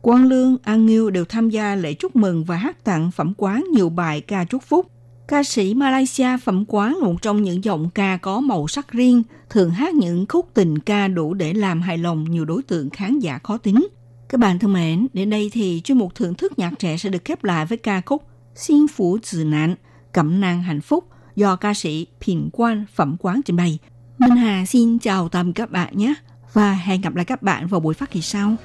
[0.00, 3.64] Quang Lương, An Nghiêu đều tham gia lễ chúc mừng và hát tặng Phẩm Quán
[3.72, 4.86] nhiều bài ca chúc phúc.
[5.28, 9.70] Ca sĩ Malaysia Phẩm Quán một trong những giọng ca có màu sắc riêng, thường
[9.70, 13.38] hát những khúc tình ca đủ để làm hài lòng nhiều đối tượng khán giả
[13.38, 13.88] khó tính.
[14.28, 17.24] Các bạn thân mến, đến đây thì chuyên mục thưởng thức nhạc trẻ sẽ được
[17.24, 18.22] khép lại với ca khúc
[18.54, 19.74] Xin Phủ Trừ Nạn,
[20.12, 21.04] Cẩm nang hạnh phúc,
[21.36, 23.78] do ca sĩ Phiền Quan Phẩm Quán trình bày.
[24.18, 26.14] Minh Hà xin chào tạm các bạn nhé
[26.52, 28.56] và hẹn gặp lại các bạn vào buổi phát kỳ sau.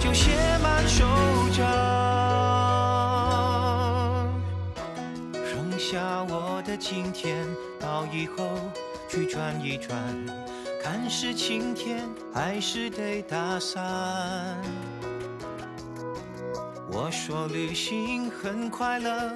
[0.00, 0.30] 就写
[0.62, 1.04] 满手
[1.54, 1.64] 掌。
[5.34, 7.46] 扔下我的今天，
[7.78, 8.48] 到以后
[9.10, 9.96] 去转一转，
[10.82, 14.58] 看是晴天还是得打伞。
[16.90, 19.34] 我说旅行很快乐，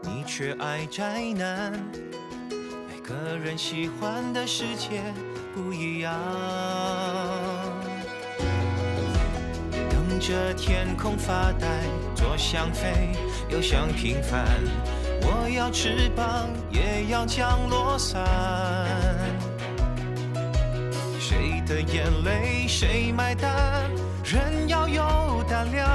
[0.00, 1.72] 你却爱宅男。
[2.50, 5.02] 每个人喜欢的世界
[5.54, 6.12] 不一样。
[10.18, 11.66] 着天空发呆，
[12.14, 13.10] 左想飞，
[13.48, 14.44] 右想平凡。
[15.22, 18.24] 我要翅膀，也要降落伞。
[21.18, 23.90] 谁的眼泪谁买单？
[24.24, 25.88] 人要有胆量，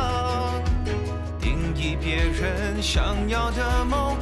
[1.39, 4.17] 定义别人想要的梦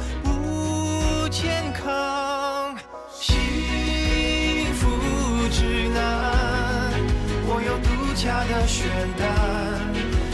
[8.22, 9.28] 有独家的选单，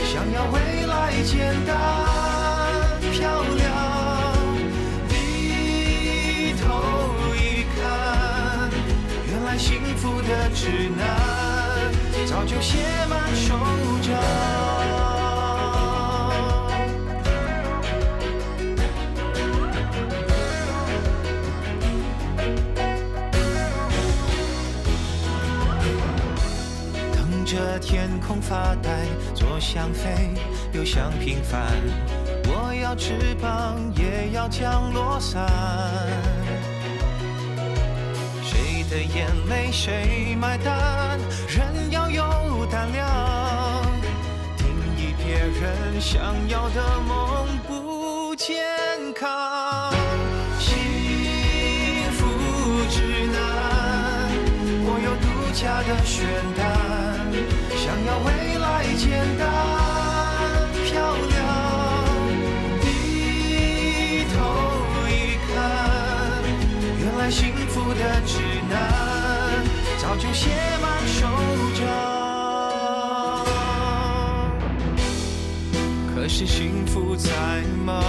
[0.04, 1.74] 想要未来简单
[3.12, 3.64] 漂亮。
[5.08, 8.70] 低头一看，
[9.30, 11.00] 原来幸福的指南
[12.26, 12.76] 早就写
[13.08, 13.56] 满手
[14.02, 14.77] 掌。
[27.58, 29.04] 着天空发呆，
[29.34, 30.30] 左想飞，
[30.72, 31.60] 右想平凡。
[32.46, 35.44] 我要翅膀，也要降落伞。
[38.44, 41.18] 谁的眼泪谁买单？
[41.48, 43.82] 人要有胆量，
[44.56, 48.56] 定义别人想要的梦不健
[49.16, 49.92] 康。
[50.60, 50.76] 幸
[52.12, 52.24] 福
[52.88, 54.30] 指南，
[54.84, 56.24] 我有独家的选
[56.56, 57.07] 单，
[57.88, 58.28] 想要未
[58.58, 59.08] 来简
[59.38, 59.48] 单
[60.84, 61.34] 漂亮。
[62.82, 62.86] 低
[64.28, 64.36] 头
[65.08, 65.10] 一
[65.48, 65.56] 看，
[67.00, 68.34] 原来幸福的指
[68.68, 68.74] 南
[69.96, 70.50] 早就写
[70.82, 71.26] 满手
[71.80, 71.80] 掌。
[76.14, 77.30] 可是幸福在
[77.86, 78.04] 吗？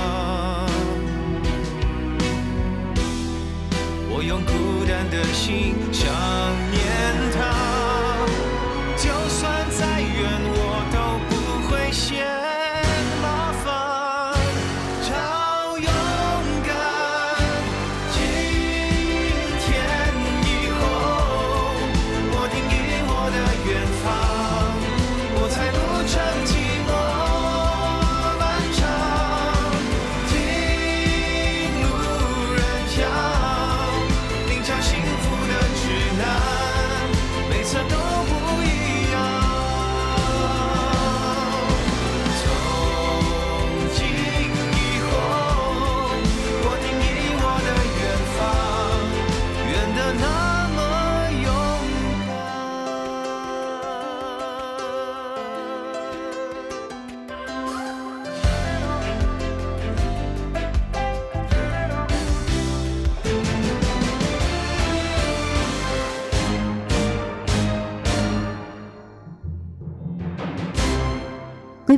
[4.12, 6.12] 我用孤单的心想
[6.70, 6.79] 念